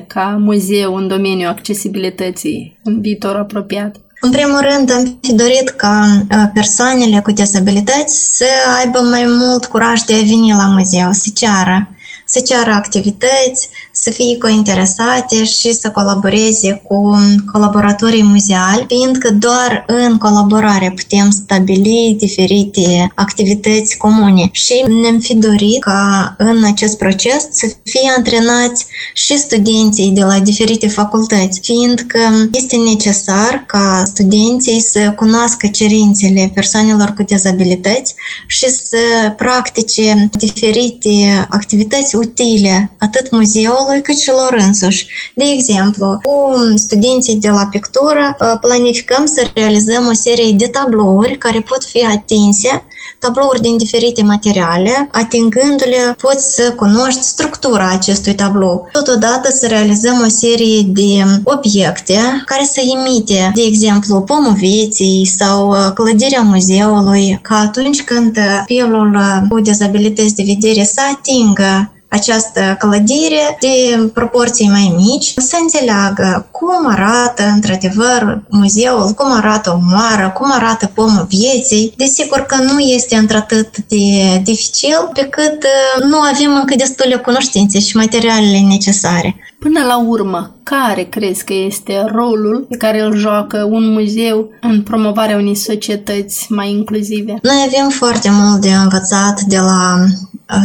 ca 0.07 0.37
muzeu 0.41 0.95
în 0.95 1.09
domeniul 1.09 1.49
accesibilității 1.49 2.79
în 2.85 3.01
viitor 3.01 3.37
apropiat. 3.37 3.97
În 4.21 4.31
primul 4.31 4.61
rând, 4.61 4.93
am 4.93 5.19
fi 5.23 5.35
dorit 5.35 5.69
ca 5.69 6.25
persoanele 6.55 7.21
cu 7.21 7.31
dizabilități 7.31 8.37
să 8.37 8.45
aibă 8.79 8.99
mai 8.99 9.25
mult 9.27 9.65
curaj 9.65 10.01
de 10.01 10.15
a 10.15 10.17
veni 10.17 10.51
la 10.51 10.67
muzeu, 10.67 11.13
să 11.13 11.31
ceară, 11.35 11.89
să 12.27 12.41
ceară 12.41 12.71
activități, 12.71 13.69
să 13.93 14.11
fie 14.11 14.39
cointeresate 14.39 15.45
și 15.45 15.73
să 15.73 15.91
colaboreze 15.91 16.83
cu 16.85 17.17
colaboratorii 17.53 18.23
muzeali, 18.23 18.85
fiindcă 18.89 19.31
doar 19.31 19.85
în 19.87 20.19
colaborare 20.19 20.93
putem 20.97 21.31
stabili 21.31 22.17
diferite 22.19 23.13
activități 23.15 23.97
comune. 23.97 24.49
Și 24.53 24.85
ne-am 25.03 25.19
fi 25.19 25.35
dorit 25.35 25.83
ca 25.83 26.35
în 26.39 26.65
acest 26.65 26.99
proces 26.99 27.49
să 27.51 27.67
fie 27.85 28.13
antrenați 28.17 28.87
și 29.15 29.39
studenții 29.39 30.11
de 30.11 30.23
la 30.23 30.39
diferite 30.39 30.89
facultăți, 30.89 31.61
fiindcă 31.63 32.19
este 32.53 32.77
necesar 32.77 33.65
ca 33.67 34.03
studenții 34.07 34.81
să 34.81 35.13
cunoască 35.17 35.67
cerințele 35.67 36.51
persoanelor 36.55 37.13
cu 37.17 37.23
dizabilități 37.23 38.15
și 38.47 38.71
să 38.71 39.33
practice 39.37 40.29
diferite 40.39 41.47
activități 41.49 42.12
utile 42.17 42.97
atât 42.99 43.31
muzeului 43.31 43.93
școlii 43.93 44.03
cât 44.03 44.19
și 44.19 44.31
lor 44.31 44.65
însuși. 44.67 45.07
De 45.35 45.45
exemplu, 45.45 46.19
cu 46.23 46.55
studenții 46.75 47.37
de 47.37 47.49
la 47.49 47.67
pictură 47.71 48.37
planificăm 48.61 49.27
să 49.27 49.51
realizăm 49.55 50.07
o 50.07 50.13
serie 50.13 50.53
de 50.53 50.67
tablouri 50.67 51.39
care 51.39 51.61
pot 51.61 51.85
fi 51.85 52.05
atinse 52.05 52.85
tablouri 53.19 53.61
din 53.61 53.77
diferite 53.77 54.23
materiale, 54.23 55.09
atingându-le 55.13 56.17
poți 56.21 56.55
să 56.55 56.73
cunoști 56.73 57.23
structura 57.23 57.91
acestui 57.91 58.35
tablou. 58.35 58.89
Totodată 58.93 59.51
să 59.51 59.67
realizăm 59.67 60.23
o 60.25 60.29
serie 60.29 60.83
de 60.87 61.25
obiecte 61.45 62.19
care 62.47 62.65
să 62.65 62.81
imite, 62.85 63.51
de 63.55 63.63
exemplu, 63.63 64.21
pomul 64.21 64.53
vieții 64.53 65.25
sau 65.39 65.75
clădirea 65.95 66.41
muzeului, 66.43 67.39
ca 67.43 67.55
atunci 67.57 68.03
când 68.03 68.39
pilul 68.67 69.19
cu 69.49 69.61
dezabilități 69.61 70.35
de 70.35 70.43
vedere 70.47 70.85
să 70.85 71.01
atingă 71.13 71.93
această 72.13 72.77
clădire 72.79 73.57
de 73.61 74.11
proporții 74.15 74.69
mai 74.69 74.95
mici, 74.97 75.33
să 75.37 75.57
înțeleagă 75.61 76.47
cum 76.51 76.91
arată 76.91 77.43
într-adevăr 77.55 78.43
muzeul, 78.49 79.13
cum 79.17 79.33
arată 79.33 79.71
o 79.71 79.79
moară, 79.91 80.33
cum 80.35 80.53
arată 80.53 80.91
pomul 80.95 81.27
vieții. 81.29 81.93
Desigur 81.97 82.39
că 82.39 82.57
nu 82.63 82.79
este 82.79 83.17
într-atât 83.17 83.69
de 83.89 84.39
dificil 84.45 85.11
pe 85.13 85.25
cât 85.25 85.63
uh, 85.63 86.05
nu 86.05 86.19
avem 86.19 86.55
încă 86.55 86.75
destule 86.77 87.17
cunoștințe 87.17 87.81
și 87.81 87.97
materialele 87.97 88.61
necesare. 88.69 89.37
Până 89.59 89.81
la 89.87 89.99
urmă, 90.07 90.55
care 90.63 91.03
crezi 91.03 91.45
că 91.45 91.53
este 91.53 92.05
rolul 92.15 92.67
pe 92.69 92.77
care 92.77 93.03
îl 93.03 93.17
joacă 93.17 93.69
un 93.71 93.93
muzeu 93.93 94.51
în 94.61 94.83
promovarea 94.83 95.37
unei 95.37 95.55
societăți 95.55 96.47
mai 96.49 96.71
inclusive? 96.71 97.39
Noi 97.43 97.65
avem 97.67 97.89
foarte 97.89 98.29
mult 98.31 98.61
de 98.61 98.73
învățat 98.73 99.41
de 99.41 99.59
la 99.59 100.05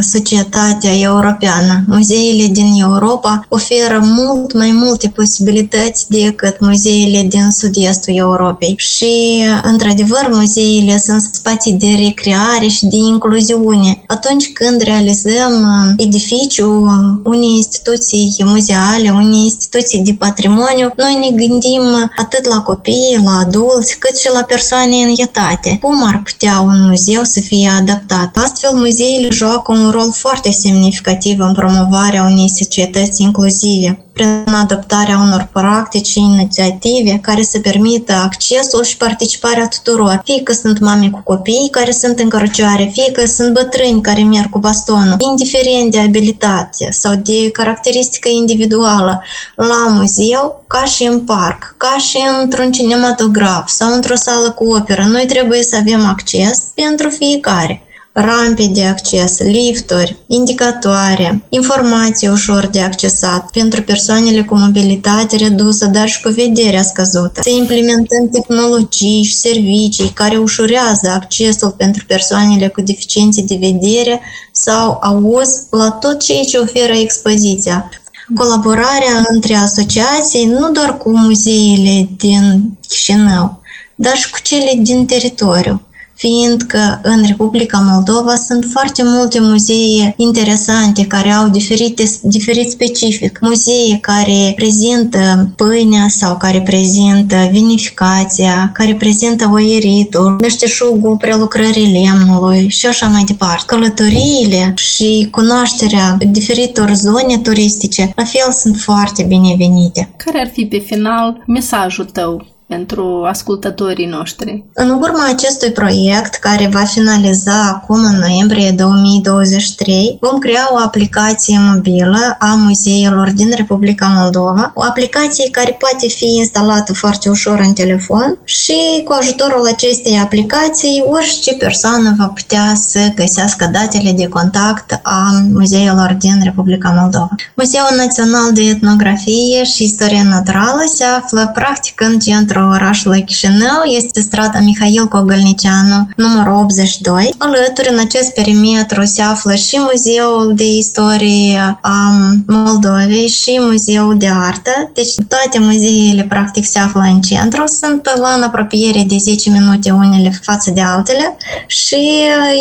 societatea 0.01 0.99
europeană. 0.99 1.83
Muzeile 1.87 2.47
din 2.47 2.73
Europa 2.81 3.45
oferă 3.49 3.99
mult 4.03 4.53
mai 4.53 4.71
multe 4.73 5.09
posibilități 5.15 6.05
decât 6.09 6.59
muzeile 6.59 7.25
din 7.29 7.49
sud-estul 7.51 8.15
Europei. 8.15 8.75
Și, 8.77 9.43
într-adevăr, 9.63 10.27
muzeile 10.31 10.97
sunt 10.97 11.21
spații 11.21 11.73
de 11.73 11.87
recreare 12.05 12.67
și 12.67 12.85
de 12.85 12.95
incluziune. 12.95 14.03
Atunci 14.07 14.51
când 14.51 14.81
realizăm 14.81 15.53
edificiul 15.97 16.91
unei 17.23 17.55
instituții 17.55 18.35
muzeale, 18.45 19.09
unei 19.09 19.43
instituții 19.43 19.99
de 19.99 20.15
patrimoniu, 20.19 20.91
noi 20.97 21.17
ne 21.19 21.45
gândim 21.45 21.81
atât 22.17 22.45
la 22.45 22.61
copii, 22.61 23.21
la 23.23 23.37
adulți, 23.39 23.97
cât 23.99 24.17
și 24.17 24.29
la 24.33 24.41
persoane 24.41 24.95
în 24.95 25.13
etate. 25.17 25.77
Cum 25.81 26.03
ar 26.07 26.21
putea 26.23 26.59
un 26.59 26.87
muzeu 26.87 27.23
să 27.23 27.39
fie 27.39 27.69
adaptat? 27.79 28.37
Astfel, 28.37 28.71
muzeile 28.73 29.29
joacă 29.31 29.71
un 29.83 29.89
rol 29.89 30.11
foarte 30.13 30.51
semnificativ 30.51 31.39
în 31.39 31.53
promovarea 31.53 32.23
unei 32.23 32.49
societăți 32.49 33.21
inclusive, 33.21 34.07
prin 34.13 34.43
adoptarea 34.53 35.17
unor 35.17 35.49
practici 35.53 36.07
și 36.07 36.19
inițiative 36.19 37.19
care 37.21 37.43
să 37.43 37.59
permită 37.59 38.13
accesul 38.13 38.83
și 38.83 38.97
participarea 38.97 39.67
tuturor, 39.67 40.21
fie 40.23 40.41
că 40.43 40.53
sunt 40.53 40.79
mame 40.79 41.09
cu 41.09 41.21
copii 41.23 41.67
care 41.71 41.91
sunt 41.91 42.19
în 42.19 42.29
cărăcioare, 42.29 42.89
fie 42.93 43.11
că 43.11 43.25
sunt 43.25 43.53
bătrâni 43.53 44.01
care 44.01 44.23
merg 44.23 44.49
cu 44.49 44.59
bastonul, 44.59 45.15
indiferent 45.19 45.91
de 45.91 45.99
abilitate 45.99 46.87
sau 46.91 47.15
de 47.15 47.49
caracteristică 47.51 48.29
individuală, 48.29 49.23
la 49.55 49.87
muzeu, 49.89 50.63
ca 50.67 50.83
și 50.83 51.03
în 51.03 51.19
parc, 51.19 51.75
ca 51.77 51.95
și 51.97 52.17
într-un 52.41 52.71
cinematograf 52.71 53.69
sau 53.69 53.93
într-o 53.93 54.15
sală 54.15 54.51
cu 54.51 54.65
operă. 54.65 55.03
Noi 55.03 55.25
trebuie 55.25 55.63
să 55.63 55.75
avem 55.75 56.05
acces 56.05 56.59
pentru 56.75 57.09
fiecare 57.09 57.86
rampe 58.19 58.65
de 58.65 58.83
acces, 58.85 59.39
lifturi, 59.39 60.15
indicatoare, 60.27 61.43
informații 61.49 62.27
ușor 62.27 62.65
de 62.65 62.81
accesat 62.81 63.51
pentru 63.51 63.81
persoanele 63.81 64.41
cu 64.41 64.55
mobilitate 64.57 65.35
redusă, 65.35 65.85
dar 65.85 66.07
și 66.07 66.21
cu 66.21 66.29
vederea 66.29 66.83
scăzută. 66.83 67.41
Să 67.41 67.49
implementăm 67.49 68.29
tehnologii 68.31 69.23
și 69.23 69.35
servicii 69.35 70.09
care 70.09 70.37
ușurează 70.37 71.09
accesul 71.13 71.69
pentru 71.69 72.05
persoanele 72.05 72.67
cu 72.67 72.81
deficiențe 72.81 73.41
de 73.41 73.57
vedere 73.59 74.21
sau 74.51 74.99
auz 75.01 75.49
la 75.69 75.89
tot 75.89 76.19
ceea 76.19 76.43
ce 76.43 76.57
oferă 76.57 76.93
expoziția. 76.93 77.89
Colaborarea 78.35 79.25
între 79.29 79.55
asociații, 79.55 80.45
nu 80.45 80.71
doar 80.71 80.97
cu 80.97 81.17
muzeile 81.17 82.09
din 82.17 82.77
Chișinău, 82.87 83.61
dar 83.95 84.15
și 84.15 84.29
cu 84.29 84.39
cele 84.43 84.71
din 84.77 85.05
teritoriu 85.05 85.81
fiindcă 86.17 86.99
în 87.03 87.23
Republica 87.27 87.85
Moldova 87.91 88.35
sunt 88.35 88.65
foarte 88.71 89.01
multe 89.05 89.39
muzee 89.39 90.13
interesante 90.17 91.05
care 91.05 91.29
au 91.29 91.49
diferite, 91.49 92.03
diferit 92.21 92.69
specific. 92.69 93.39
Muzee 93.41 93.97
care 94.01 94.53
prezintă 94.55 95.51
pâinea 95.55 96.05
sau 96.07 96.37
care 96.37 96.61
prezintă 96.61 97.35
vinificația, 97.51 98.71
care 98.73 98.95
prezintă 98.95 99.49
oieritul, 99.53 100.37
meșteșugul 100.41 101.17
prelucrării 101.17 102.01
lemnului 102.01 102.69
și 102.69 102.85
așa 102.85 103.07
mai 103.07 103.23
departe. 103.23 103.63
Călătoriile 103.65 104.73
și 104.75 105.27
cunoașterea 105.31 106.17
diferitor 106.31 106.93
zone 106.93 107.37
turistice 107.37 108.11
la 108.15 108.23
fel 108.23 108.51
sunt 108.51 108.77
foarte 108.77 109.23
binevenite. 109.23 110.13
Care 110.17 110.39
ar 110.39 110.49
fi 110.53 110.65
pe 110.65 110.77
final 110.77 111.43
mesajul 111.47 112.05
tău 112.05 112.56
pentru 112.67 113.23
ascultătorii 113.27 114.05
noștri. 114.05 114.63
În 114.73 114.89
urma 114.89 115.25
acestui 115.29 115.71
proiect, 115.71 116.35
care 116.35 116.69
va 116.71 116.83
finaliza 116.83 117.67
acum 117.67 118.03
în 118.03 118.17
noiembrie 118.19 118.71
2023, 118.71 120.17
vom 120.21 120.39
crea 120.39 120.67
o 120.71 120.77
aplicație 120.77 121.57
mobilă 121.59 122.35
a 122.39 122.53
muzeilor 122.55 123.31
din 123.31 123.53
Republica 123.55 124.07
Moldova, 124.15 124.71
o 124.75 124.83
aplicație 124.83 125.49
care 125.49 125.77
poate 125.79 126.07
fi 126.07 126.25
instalată 126.25 126.93
foarte 126.93 127.29
ușor 127.29 127.59
în 127.59 127.73
telefon 127.73 128.37
și 128.43 129.01
cu 129.05 129.11
ajutorul 129.11 129.67
acestei 129.67 130.19
aplicații 130.19 131.03
orice 131.07 131.53
persoană 131.53 132.15
va 132.17 132.25
putea 132.25 132.73
să 132.75 132.99
găsească 133.15 133.69
datele 133.73 134.11
de 134.11 134.27
contact 134.27 134.99
a 135.03 135.41
muzeilor 135.51 136.15
din 136.19 136.39
Republica 136.43 136.89
Moldova. 136.99 137.35
Muzeul 137.55 137.95
Național 137.97 138.53
de 138.53 138.61
Etnografie 138.61 139.63
și 139.63 139.83
Istorie 139.83 140.23
Naturală 140.23 140.83
se 140.85 141.03
află 141.03 141.51
practic 141.53 142.01
în 142.01 142.19
centrul 142.19 142.56
centrul 142.57 142.81
orașului 142.81 143.23
Chișinău 143.23 143.83
este 143.83 144.21
strada 144.21 144.59
Mihail 144.59 145.07
Cogălnicianu, 145.07 146.07
numărul 146.15 146.53
82. 146.53 147.33
Alături, 147.37 147.89
în 147.91 147.99
acest 147.99 148.33
perimetru, 148.33 149.05
se 149.05 149.21
află 149.21 149.55
și 149.55 149.79
Muzeul 149.79 150.53
de 150.55 150.63
Istorie 150.63 151.77
a 151.81 152.11
Moldovei 152.47 153.27
și 153.27 153.57
Muzeul 153.59 154.17
de 154.17 154.29
Artă. 154.47 154.91
Deci 154.93 155.13
toate 155.27 155.59
muzeele, 155.59 156.23
practic, 156.23 156.65
se 156.65 156.79
află 156.79 157.01
în 157.01 157.21
centru. 157.21 157.63
Sunt 157.67 158.09
la 158.19 158.29
în 158.37 158.43
apropiere 158.43 159.03
de 159.07 159.15
10 159.17 159.49
minute 159.49 159.91
unele 159.91 160.39
față 160.41 160.71
de 160.71 160.81
altele 160.81 161.37
și 161.67 162.09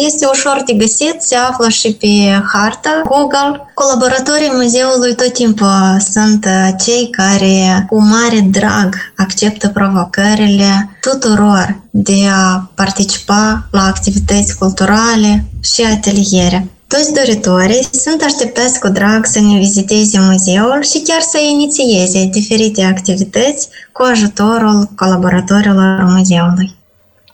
este 0.07 0.27
ușor 0.33 0.63
de 0.67 0.73
găsit, 0.73 1.17
se 1.19 1.37
află 1.37 1.69
și 1.69 1.93
pe 1.93 2.43
hartă 2.53 2.91
Google. 3.09 3.61
Colaboratorii 3.75 4.53
muzeului 4.55 5.15
tot 5.15 5.33
timpul 5.33 5.97
sunt 6.11 6.47
cei 6.85 7.11
care 7.11 7.87
cu 7.89 8.03
mare 8.03 8.41
drag 8.51 8.95
acceptă 9.17 9.69
provocările 9.87 10.99
tuturor 11.01 11.81
de 11.91 12.29
a 12.33 12.71
participa 12.75 13.69
la 13.71 13.83
activități 13.83 14.59
culturale 14.59 15.45
și 15.63 15.83
ateliere. 15.83 16.71
Toți 16.87 17.13
doritorii 17.13 17.89
sunt 17.93 18.23
așteptați 18.23 18.81
cu 18.81 18.89
drag 18.89 19.25
să 19.25 19.41
ne 19.41 19.59
viziteze 19.59 20.19
muzeul 20.21 20.83
și 20.83 21.03
chiar 21.03 21.21
să 21.21 21.39
inițieze 21.53 22.29
diferite 22.33 22.83
activități 22.83 23.69
cu 23.93 24.03
ajutorul 24.03 24.89
colaboratorilor 24.97 26.05
muzeului. 26.05 26.76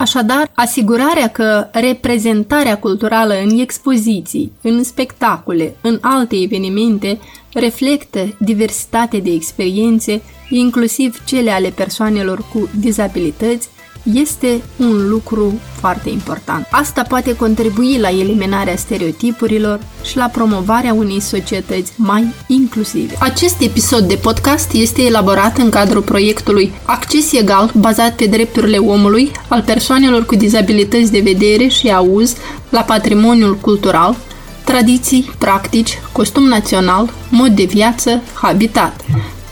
Așadar, 0.03 0.51
asigurarea 0.55 1.29
că 1.29 1.69
reprezentarea 1.73 2.79
culturală 2.79 3.35
în 3.35 3.59
expoziții, 3.59 4.53
în 4.63 4.83
spectacole, 4.83 5.77
în 5.81 5.99
alte 6.01 6.37
evenimente, 6.37 7.19
reflectă 7.53 8.37
diversitate 8.39 9.19
de 9.19 9.31
experiențe, 9.31 10.23
inclusiv 10.49 11.25
cele 11.25 11.51
ale 11.51 11.69
persoanelor 11.69 12.45
cu 12.53 12.69
dizabilități, 12.79 13.69
este 14.03 14.63
un 14.77 15.09
lucru 15.09 15.61
foarte 15.81 16.09
important. 16.09 16.67
Asta 16.71 17.03
poate 17.03 17.37
contribui 17.37 17.99
la 18.01 18.09
eliminarea 18.09 18.77
stereotipurilor 18.77 19.81
și 20.05 20.17
la 20.17 20.27
promovarea 20.27 20.93
unei 20.93 21.21
societăți 21.21 21.93
mai 21.97 22.27
inclusive. 22.47 23.17
Acest 23.19 23.61
episod 23.61 24.09
de 24.09 24.15
podcast 24.15 24.73
este 24.73 25.03
elaborat 25.03 25.59
în 25.59 25.71
cadrul 25.71 26.03
proiectului 26.03 26.73
Acces 26.85 27.33
Egal, 27.33 27.71
bazat 27.77 28.15
pe 28.15 28.27
drepturile 28.27 28.77
omului 28.77 29.31
al 29.49 29.63
persoanelor 29.63 30.25
cu 30.25 30.35
dizabilități 30.35 31.13
de 31.13 31.21
vedere 31.21 31.67
și 31.67 31.89
auz 31.89 32.37
la 32.69 32.81
patrimoniul 32.81 33.57
cultural, 33.57 34.17
tradiții, 34.65 35.31
practici, 35.39 35.99
costum 36.13 36.43
național, 36.43 37.13
mod 37.31 37.51
de 37.51 37.65
viață, 37.65 38.23
habitat 38.33 39.05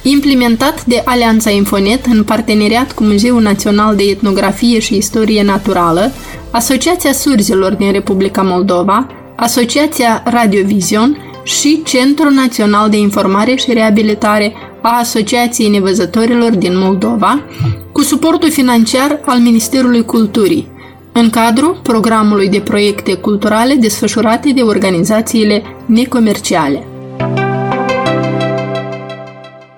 implementat 0.03 0.85
de 0.85 1.03
Alianța 1.05 1.51
Infonet 1.51 2.07
în 2.07 2.25
parteneriat 2.25 2.93
cu 2.93 3.05
Muzeul 3.05 3.43
Național 3.43 3.97
de 3.97 4.03
Etnografie 4.03 4.79
și 4.79 4.97
Istorie 4.97 5.43
Naturală, 5.43 6.13
Asociația 6.51 7.13
Surzilor 7.13 7.75
din 7.75 7.93
Republica 7.93 8.43
Moldova, 8.43 9.07
Asociația 9.37 10.23
Radiovision 10.25 11.17
și 11.43 11.83
Centrul 11.85 12.31
Național 12.31 12.91
de 12.91 12.97
Informare 12.97 13.55
și 13.55 13.73
Reabilitare 13.73 14.53
a 14.81 14.99
Asociației 14.99 15.69
Nevăzătorilor 15.69 16.51
din 16.55 16.79
Moldova, 16.79 17.43
cu 17.93 18.03
suportul 18.03 18.51
financiar 18.51 19.21
al 19.25 19.39
Ministerului 19.39 20.05
Culturii, 20.05 20.69
în 21.13 21.31
cadrul 21.31 21.81
programului 21.83 22.49
de 22.49 22.61
proiecte 22.61 23.15
culturale 23.15 23.75
desfășurate 23.75 24.53
de 24.53 24.61
organizațiile 24.61 25.63
necomerciale. 25.87 26.90